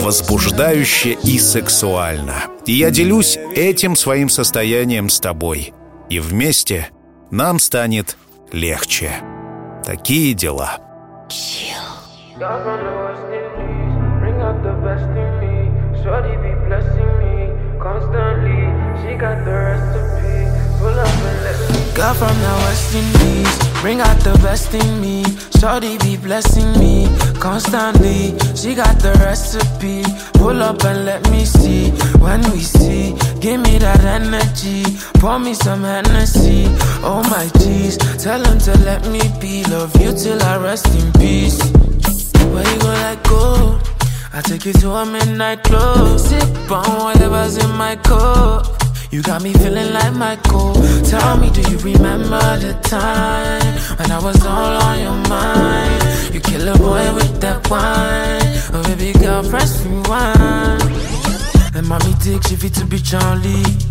возбуждающе 0.00 1.16
и 1.22 1.38
сексуально. 1.38 2.34
И 2.66 2.72
я 2.72 2.90
делюсь 2.90 3.38
этим 3.54 3.94
своим 3.94 4.28
состоянием 4.28 5.08
с 5.08 5.20
тобой. 5.20 5.72
И 6.08 6.18
вместе 6.18 6.88
нам 7.30 7.60
станет 7.60 8.16
легче. 8.50 9.22
Такие 9.86 10.34
дела. 10.34 10.80
Girl 12.40 13.09
Girl 19.20 19.36
from 22.14 22.32
the 22.40 22.54
West 22.64 22.94
Indies, 22.94 23.58
bring 23.82 24.00
out 24.00 24.18
the 24.20 24.32
best 24.42 24.72
in 24.72 24.98
me. 24.98 25.22
Shorty 25.60 25.98
be 25.98 26.16
blessing 26.16 26.72
me 26.78 27.06
constantly. 27.38 28.32
She 28.56 28.74
got 28.74 28.98
the 29.00 29.12
recipe. 29.20 30.04
Pull 30.38 30.62
up 30.62 30.82
and 30.84 31.04
let 31.04 31.30
me 31.30 31.44
see. 31.44 31.90
When 32.18 32.40
we 32.50 32.60
see, 32.60 33.14
give 33.40 33.60
me 33.60 33.76
that 33.76 34.02
energy. 34.04 34.84
Pour 35.20 35.38
me 35.38 35.52
some 35.52 35.82
Hennessy. 35.82 36.64
Oh 37.04 37.22
my 37.28 37.46
G's, 37.60 37.98
tell 38.16 38.42
him 38.42 38.58
to 38.60 38.72
let 38.86 39.06
me 39.08 39.20
be. 39.38 39.64
Love 39.64 39.94
you 40.00 40.14
till 40.16 40.42
I 40.42 40.56
rest 40.56 40.86
in 40.98 41.12
peace. 41.20 41.60
Where 42.54 42.66
you 42.66 42.78
gon' 42.78 43.00
let 43.04 43.22
go? 43.24 43.78
I 44.32 44.40
take 44.40 44.64
you 44.64 44.72
to 44.72 44.90
a 44.92 45.04
midnight 45.04 45.62
club. 45.62 46.18
Sip 46.18 46.70
on 46.70 47.04
whatever's 47.04 47.58
in 47.58 47.70
my 47.76 47.96
cup. 47.96 48.79
You 49.10 49.22
got 49.22 49.42
me 49.42 49.52
feeling 49.52 49.92
like 49.92 50.14
Michael. 50.14 50.72
Tell 51.02 51.36
me, 51.36 51.50
do 51.50 51.62
you 51.62 51.78
remember 51.78 52.38
the 52.58 52.78
time 52.82 53.74
when 53.98 54.10
I 54.12 54.20
was 54.22 54.40
all 54.46 54.82
on 54.82 55.00
your 55.00 55.28
mind? 55.28 56.34
You 56.34 56.40
kill 56.40 56.68
a 56.68 56.78
boy 56.78 57.14
with 57.14 57.40
that 57.40 57.68
wine. 57.68 58.54
Oh, 58.72 58.82
baby 58.86 59.12
girl, 59.18 59.42
press 59.50 59.84
rewind. 59.84 60.82
And 61.74 61.88
mommy 61.88 62.14
take 62.20 62.46
she 62.46 62.54
fit 62.54 62.74
to 62.74 62.84
be 62.84 63.00
Charlie. 63.00 63.89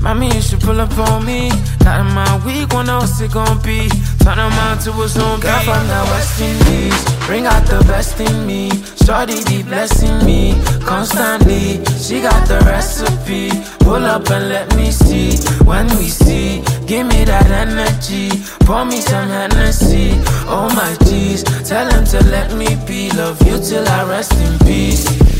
Mommy, 0.00 0.32
you 0.34 0.40
should 0.40 0.60
pull 0.60 0.80
up 0.80 0.96
on 0.98 1.24
me. 1.24 1.50
Not 1.84 2.00
in 2.00 2.12
my 2.14 2.40
week, 2.46 2.72
wanna 2.72 2.98
what's 2.98 3.20
it 3.20 3.32
gon' 3.32 3.60
be? 3.62 3.88
Turn 4.22 4.38
them 4.38 4.52
on 4.66 4.78
to 4.80 4.90
a 5.02 5.08
zombie. 5.08 5.42
Girl 5.42 5.60
from 5.60 5.86
the 5.88 6.02
West 6.10 6.40
Indies, 6.40 7.26
bring 7.26 7.46
out 7.46 7.64
the 7.66 7.82
best 7.86 8.20
in 8.20 8.46
me. 8.46 8.70
Shorty 9.04 9.42
be 9.44 9.62
blessing 9.62 10.18
me 10.24 10.60
constantly. 10.84 11.84
She 11.98 12.20
got 12.22 12.46
the 12.48 12.58
recipe. 12.66 13.50
Pull 13.78 14.04
up 14.04 14.28
and 14.30 14.48
let 14.48 14.74
me 14.76 14.90
see. 14.90 15.36
When 15.64 15.86
we 15.98 16.08
see, 16.08 16.62
give 16.86 17.06
me 17.06 17.24
that 17.24 17.50
energy. 17.50 18.30
Pour 18.66 18.84
me 18.84 19.00
some 19.00 19.28
Hennessy. 19.28 20.12
Oh 20.48 20.68
my 20.74 20.96
G's, 21.06 21.44
tell 21.68 21.88
him 21.90 22.04
to 22.06 22.24
let 22.30 22.52
me 22.54 22.76
be. 22.86 23.10
Love 23.10 23.40
you 23.46 23.58
till 23.58 23.86
I 23.88 24.08
rest 24.08 24.32
in 24.34 24.58
peace. 24.66 25.35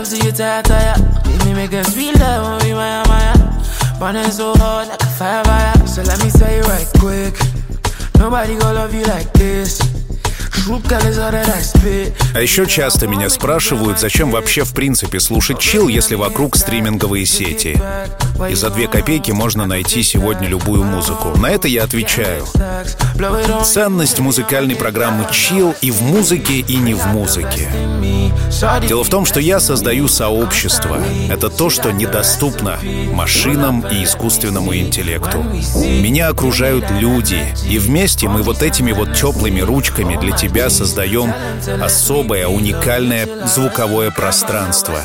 Love, 0.00 0.06
so 0.06 0.24
you 0.24 0.32
tired, 0.32 0.64
tired. 0.64 1.24
Give 1.24 1.46
me 1.46 1.54
make 1.54 1.72
a 1.72 1.84
sweet 1.84 2.18
love 2.18 2.62
we 2.62 2.72
maya, 2.72 3.04
maya. 3.08 3.98
Burning 3.98 4.30
so 4.30 4.54
hard 4.56 4.88
like 4.88 5.02
a 5.02 5.06
fire, 5.06 5.44
fire. 5.44 5.86
So 5.86 6.02
let 6.02 6.22
me 6.24 6.30
tell 6.30 6.52
you 6.52 6.62
right 6.62 6.88
quick. 6.98 7.34
Nobody 8.18 8.56
gonna 8.58 8.74
love 8.74 8.94
you 8.94 9.04
like 9.04 9.30
this. 9.34 9.89
А 12.34 12.40
еще 12.40 12.66
часто 12.66 13.06
меня 13.06 13.30
спрашивают, 13.30 13.98
зачем 13.98 14.30
вообще 14.30 14.64
в 14.64 14.72
принципе 14.72 15.20
слушать 15.20 15.58
чил, 15.58 15.88
если 15.88 16.14
вокруг 16.14 16.56
стриминговые 16.56 17.26
сети. 17.26 17.80
И 18.50 18.54
за 18.54 18.70
две 18.70 18.88
копейки 18.88 19.30
можно 19.30 19.66
найти 19.66 20.02
сегодня 20.02 20.48
любую 20.48 20.84
музыку. 20.84 21.36
На 21.38 21.50
это 21.50 21.68
я 21.68 21.84
отвечаю. 21.84 22.46
Ценность 23.64 24.18
музыкальной 24.20 24.76
программы 24.76 25.26
чил 25.30 25.74
и 25.82 25.90
в 25.90 26.02
музыке, 26.02 26.60
и 26.60 26.76
не 26.76 26.94
в 26.94 27.06
музыке. 27.06 27.68
Дело 28.86 29.04
в 29.04 29.08
том, 29.08 29.24
что 29.26 29.40
я 29.40 29.60
создаю 29.60 30.08
сообщество. 30.08 30.98
Это 31.30 31.48
то, 31.48 31.70
что 31.70 31.90
недоступно 31.92 32.78
машинам 33.12 33.80
и 33.80 34.04
искусственному 34.04 34.74
интеллекту. 34.76 35.42
Меня 35.76 36.28
окружают 36.28 36.90
люди, 36.90 37.54
и 37.68 37.78
вместе 37.78 38.28
мы 38.28 38.42
вот 38.42 38.62
этими 38.62 38.92
вот 38.92 39.14
теплыми 39.14 39.60
ручками 39.60 40.16
для 40.16 40.36
тебя 40.36 40.59
создаем 40.68 41.32
особое, 41.80 42.48
уникальное 42.48 43.28
звуковое 43.46 44.10
пространство. 44.10 45.00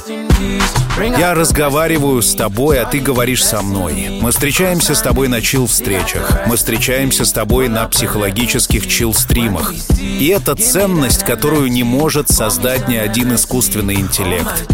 Я 1.17 1.33
разговариваю 1.33 2.21
с 2.21 2.33
тобой, 2.35 2.79
а 2.79 2.85
ты 2.85 2.99
говоришь 2.99 3.43
со 3.43 3.61
мной. 3.61 4.19
Мы 4.21 4.31
встречаемся 4.31 4.95
с 4.95 5.01
тобой 5.01 5.27
на 5.27 5.41
чил-встречах. 5.41 6.47
Мы 6.47 6.55
встречаемся 6.55 7.25
с 7.25 7.33
тобой 7.33 7.67
на 7.67 7.87
психологических 7.87 8.87
чил-стримах. 8.87 9.73
И 9.99 10.27
это 10.27 10.55
ценность, 10.55 11.23
которую 11.23 11.69
не 11.69 11.83
может 11.83 12.29
создать 12.29 12.87
ни 12.87 12.95
один 12.95 13.35
искусственный 13.35 13.95
интеллект. 13.95 14.65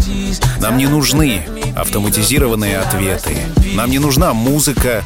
Нам 0.60 0.78
не 0.78 0.86
нужны 0.86 1.42
автоматизированные 1.76 2.78
ответы. 2.78 3.36
Нам 3.74 3.90
не 3.90 3.98
нужна 3.98 4.32
музыка, 4.32 5.02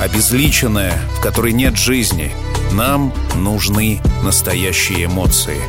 обезличенная, 0.00 0.98
в 1.16 1.20
которой 1.20 1.52
нет 1.52 1.76
жизни. 1.76 2.32
Нам 2.72 3.12
нужны 3.36 4.00
настоящие 4.22 5.04
эмоции. 5.04 5.60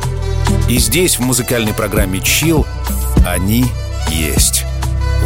И 0.68 0.78
здесь, 0.78 1.18
в 1.18 1.20
музыкальной 1.20 1.74
программе 1.74 2.18
Chill, 2.18 2.66
они 3.26 3.66
есть. 4.08 4.64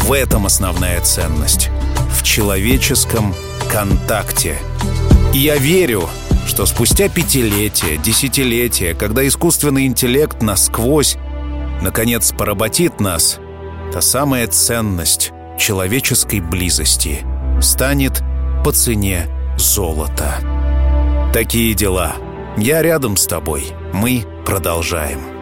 В 0.01 0.13
этом 0.13 0.47
основная 0.47 1.01
ценность. 1.01 1.71
В 2.11 2.23
человеческом 2.23 3.35
контакте. 3.71 4.59
И 5.33 5.39
я 5.39 5.57
верю, 5.57 6.09
что 6.47 6.67
спустя 6.67 7.09
пятилетия, 7.09 7.97
десятилетия, 7.97 8.95
когда 8.95 9.27
искусственный 9.27 9.87
интеллект 9.87 10.43
насквозь, 10.43 11.17
наконец, 11.83 12.33
поработит 12.33 13.01
нас, 13.01 13.39
та 13.93 14.01
самая 14.01 14.47
ценность 14.47 15.33
человеческой 15.59 16.41
близости 16.41 17.21
станет 17.61 18.23
по 18.65 18.73
цене 18.73 19.29
золота. 19.59 20.41
Такие 21.33 21.75
дела. 21.75 22.15
Я 22.57 22.83
рядом 22.83 23.17
с 23.17 23.27
тобой. 23.27 23.67
Мы 23.93 24.25
продолжаем. 24.45 25.36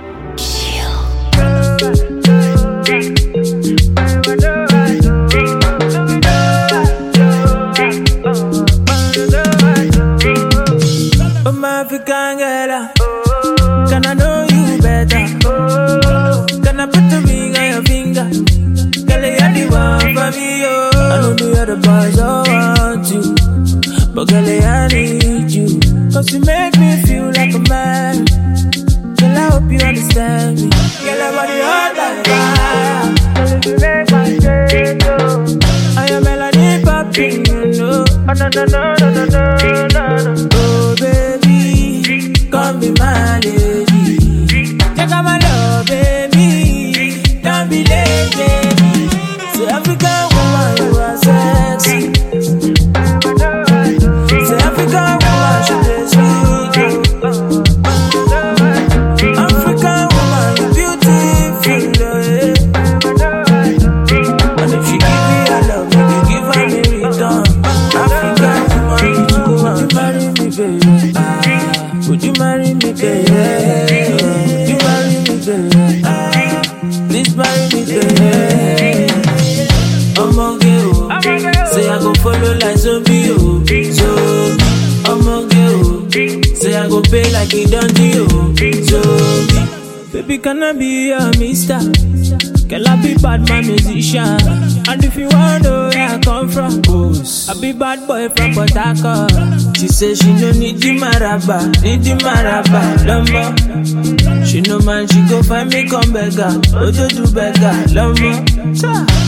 Me 105.74 105.88
come 105.88 106.12
beggar, 106.12 106.54
oh, 106.74 106.86
Ojo 106.86 107.08
do 107.08 107.26
beggar, 107.34 107.74
lumbo. 107.90 108.30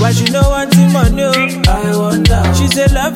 Why 0.00 0.12
she 0.12 0.30
no 0.30 0.42
want 0.48 0.70
the 0.70 0.86
money? 0.92 1.22
oh? 1.24 1.62
I 1.66 1.96
wonder. 1.96 2.42
She 2.54 2.68
say 2.68 2.86
love 2.94 3.15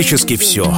практически 0.00 0.36
все. 0.36 0.74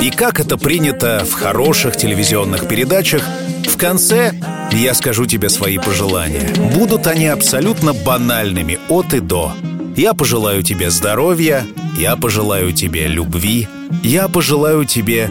И 0.00 0.10
как 0.10 0.40
это 0.40 0.56
принято 0.56 1.26
в 1.30 1.34
хороших 1.34 1.94
телевизионных 1.98 2.66
передачах, 2.66 3.22
в 3.68 3.76
конце 3.76 4.32
я 4.72 4.94
скажу 4.94 5.26
тебе 5.26 5.50
свои 5.50 5.76
пожелания. 5.76 6.54
Будут 6.74 7.06
они 7.06 7.26
абсолютно 7.26 7.92
банальными 7.92 8.78
от 8.88 9.12
и 9.12 9.20
до. 9.20 9.52
Я 9.94 10.14
пожелаю 10.14 10.62
тебе 10.62 10.90
здоровья, 10.90 11.66
я 11.98 12.16
пожелаю 12.16 12.72
тебе 12.72 13.08
любви, 13.08 13.68
я 14.02 14.26
пожелаю 14.26 14.86
тебе 14.86 15.28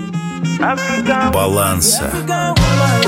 баланса. 1.34 2.12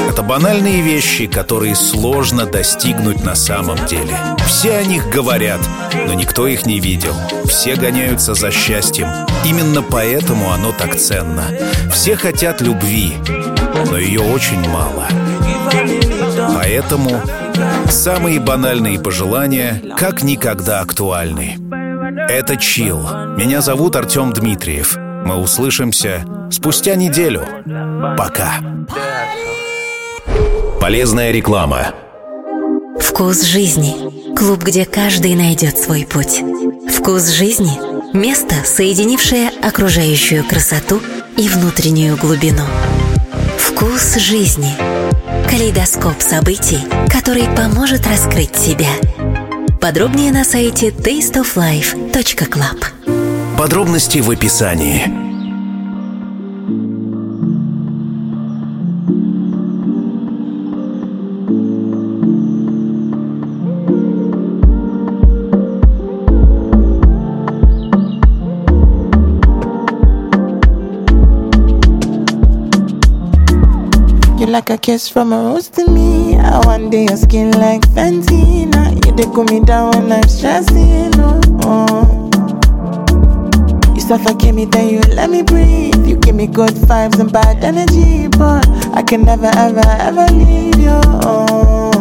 Это 0.09 0.23
банальные 0.23 0.81
вещи, 0.81 1.27
которые 1.27 1.75
сложно 1.75 2.47
достигнуть 2.47 3.23
на 3.23 3.35
самом 3.35 3.77
деле. 3.85 4.17
Все 4.47 4.77
о 4.77 4.83
них 4.83 5.11
говорят, 5.11 5.61
но 6.07 6.13
никто 6.13 6.47
их 6.47 6.65
не 6.65 6.79
видел. 6.79 7.13
Все 7.45 7.75
гоняются 7.75 8.33
за 8.33 8.49
счастьем. 8.49 9.26
Именно 9.45 9.81
поэтому 9.81 10.51
оно 10.51 10.71
так 10.71 10.95
ценно. 10.95 11.45
Все 11.91 12.15
хотят 12.15 12.61
любви, 12.61 13.13
но 13.89 13.97
ее 13.97 14.21
очень 14.21 14.59
мало. 14.69 15.07
Поэтому 16.55 17.21
самые 17.89 18.39
банальные 18.39 18.99
пожелания 18.99 19.81
как 19.97 20.23
никогда 20.23 20.81
актуальны. 20.81 21.57
Это 22.29 22.57
Чил. 22.57 22.99
Меня 23.37 23.61
зовут 23.61 23.95
Артем 23.95 24.33
Дмитриев. 24.33 24.97
Мы 24.97 25.35
услышимся 25.35 26.25
спустя 26.51 26.95
неделю. 26.95 27.43
Пока. 28.17 28.55
Полезная 30.81 31.31
реклама. 31.31 31.93
Вкус 32.99 33.43
жизни. 33.43 34.35
Клуб, 34.35 34.63
где 34.63 34.85
каждый 34.85 35.35
найдет 35.35 35.77
свой 35.77 36.05
путь. 36.05 36.43
Вкус 36.93 37.29
жизни– 37.29 37.79
место, 38.13 38.55
соединившее 38.65 39.49
окружающую 39.61 40.43
красоту 40.43 40.99
и 41.37 41.47
внутреннюю 41.49 42.17
глубину. 42.17 42.63
Вкус 43.57 44.15
жизни. 44.15 44.73
Калейдоскоп 45.49 46.21
событий, 46.21 46.79
который 47.09 47.43
поможет 47.55 48.07
раскрыть 48.07 48.55
себя. 48.55 48.89
Подробнее 49.79 50.31
на 50.31 50.43
сайте 50.43 50.89
tasteoflife.club. 50.89 53.57
Подробности 53.57 54.19
в 54.19 54.29
описании. 54.29 55.26
Like 74.57 74.71
a 74.71 74.77
kiss 74.79 75.07
from 75.07 75.33
a 75.33 75.37
rose 75.37 75.69
to 75.69 75.85
me. 75.87 76.35
I 76.35 76.57
one 76.65 76.89
day 76.89 77.05
your 77.05 77.17
skin 77.17 77.51
like 77.51 77.83
Fenty. 77.89 78.65
Now 78.65 78.89
you 78.89 79.15
they 79.15 79.25
cool 79.25 79.43
me 79.43 79.59
down 79.59 79.91
when 79.91 80.11
I'm 80.11 80.27
stressing. 80.27 81.13
Oh, 81.17 81.39
oh. 81.61 82.29
You 83.93 84.01
suffocate 84.01 84.55
me, 84.55 84.65
then 84.65 84.89
you 84.89 84.99
let 85.13 85.29
me 85.29 85.43
breathe. 85.43 86.07
You 86.07 86.15
give 86.17 86.33
me 86.33 86.47
good 86.47 86.71
vibes 86.71 87.19
and 87.19 87.31
bad 87.31 87.63
energy, 87.63 88.29
but 88.29 88.67
I 88.97 89.03
can 89.03 89.21
never 89.25 89.51
ever 89.53 89.87
ever 90.09 90.25
leave 90.33 90.79
you. 90.79 91.01
Oh. 91.21 91.91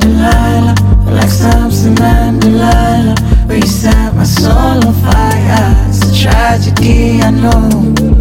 Delilah, 0.00 0.74
like 1.06 1.30
Samson 1.30 1.96
and 2.02 2.40
Delilah, 2.40 3.14
you 3.54 3.62
set 3.62 4.12
my 4.16 4.24
soul 4.24 4.84
on 4.84 4.92
fire. 4.94 5.76
It's 5.88 6.10
a 6.10 6.22
tragedy, 6.22 7.20
I 7.22 7.30
know. 7.30 8.15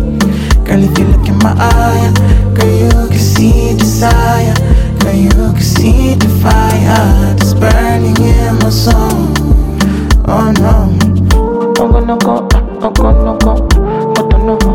Girl, 0.65 0.83
if 0.83 0.97
you 0.97 1.05
look 1.05 1.27
in 1.27 1.37
my 1.37 1.53
eye, 1.57 2.11
girl, 2.55 2.67
you 2.67 3.09
can 3.09 3.19
see 3.19 3.77
desire. 3.77 4.53
Girl, 4.99 5.13
you 5.13 5.29
can 5.29 5.61
see 5.61 6.15
the 6.15 6.27
fire 6.41 7.35
that's 7.35 7.53
burning 7.53 8.17
in 8.17 8.55
my 8.59 8.69
soul. 8.71 9.29
Oh 10.27 10.51
no. 10.57 10.89
I'm 11.77 11.91
gonna 11.91 12.17
go, 12.17 12.47
I'm 12.81 12.93
gonna 12.93 13.37
go, 13.37 13.67
but 14.15 14.33
I 14.33 14.37
know, 14.43 14.57
but 14.57 14.74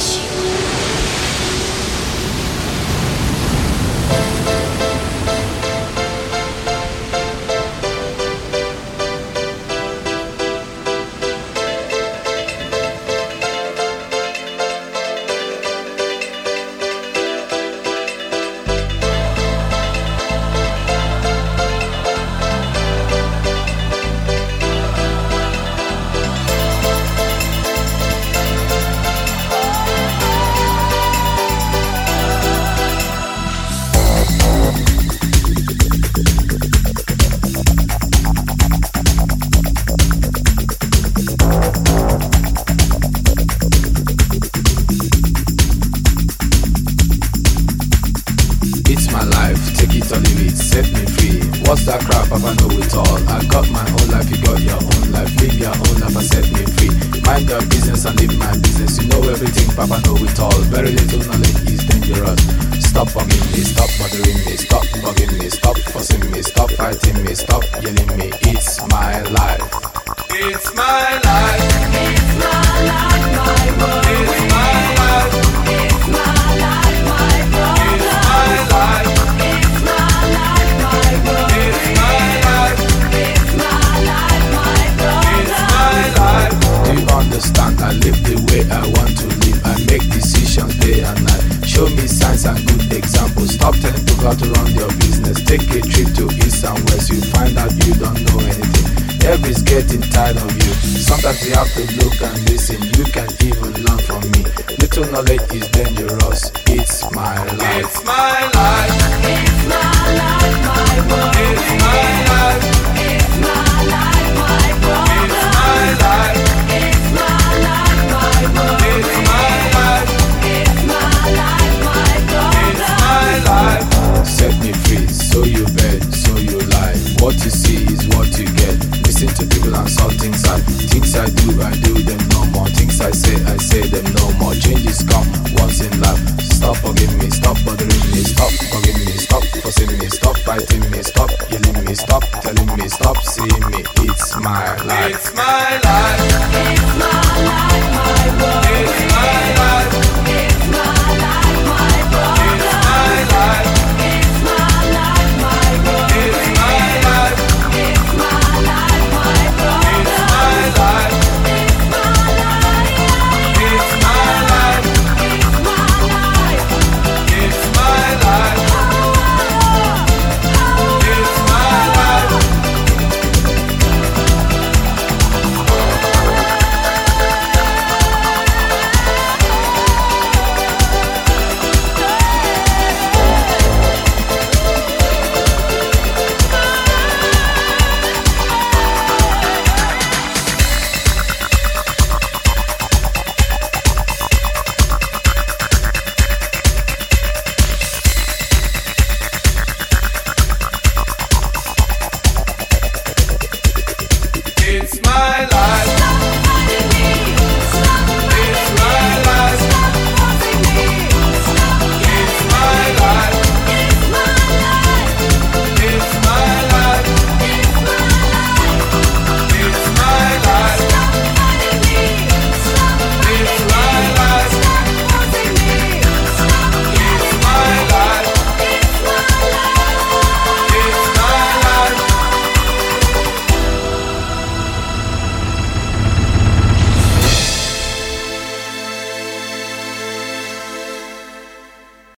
What 127.31 127.45
you 127.45 127.49
see 127.49 127.85
is 127.87 128.07
what 128.09 128.27
you 128.37 128.45
get. 128.59 128.75
Listen 129.07 129.29
to 129.39 129.47
people 129.47 129.73
and 129.73 129.89
saw 129.89 130.09
things 130.19 130.43
I 130.43 130.59
things 130.91 131.15
I 131.15 131.29
do, 131.29 131.61
I 131.63 131.71
do 131.79 131.93
them 132.03 132.19
no 132.35 132.43
more. 132.51 132.67
Things 132.67 132.99
I 132.99 133.09
say, 133.11 133.35
I 133.45 133.55
say 133.55 133.87
them 133.87 134.03
no 134.15 134.33
more. 134.33 134.53
Changes 134.53 135.01
come 135.07 135.31
once 135.55 135.79
in 135.79 135.95
life. 136.01 136.19
Stop 136.51 136.75
forgive 136.83 137.15
me, 137.23 137.29
stop 137.29 137.55
bothering 137.63 137.87
me, 138.11 138.19
stop 138.27 138.51
forgive 138.51 138.99
me, 138.99 139.15
stop 139.15 139.43
forcing 139.63 139.97
me, 139.97 140.09
stop 140.09 140.37
fighting 140.39 140.91
me, 140.91 141.01
stop 141.03 141.31
yelling 141.49 141.85
me, 141.85 141.95
stop 141.95 142.23
telling 142.43 142.75
me, 142.75 142.89
stop 142.89 143.15
seeing 143.23 143.65
me. 143.71 143.79
It's 144.03 144.35
my 144.35 144.75
life. 144.83 145.15
It's 145.15 145.33
my 145.33 145.79
life. 145.85 146.30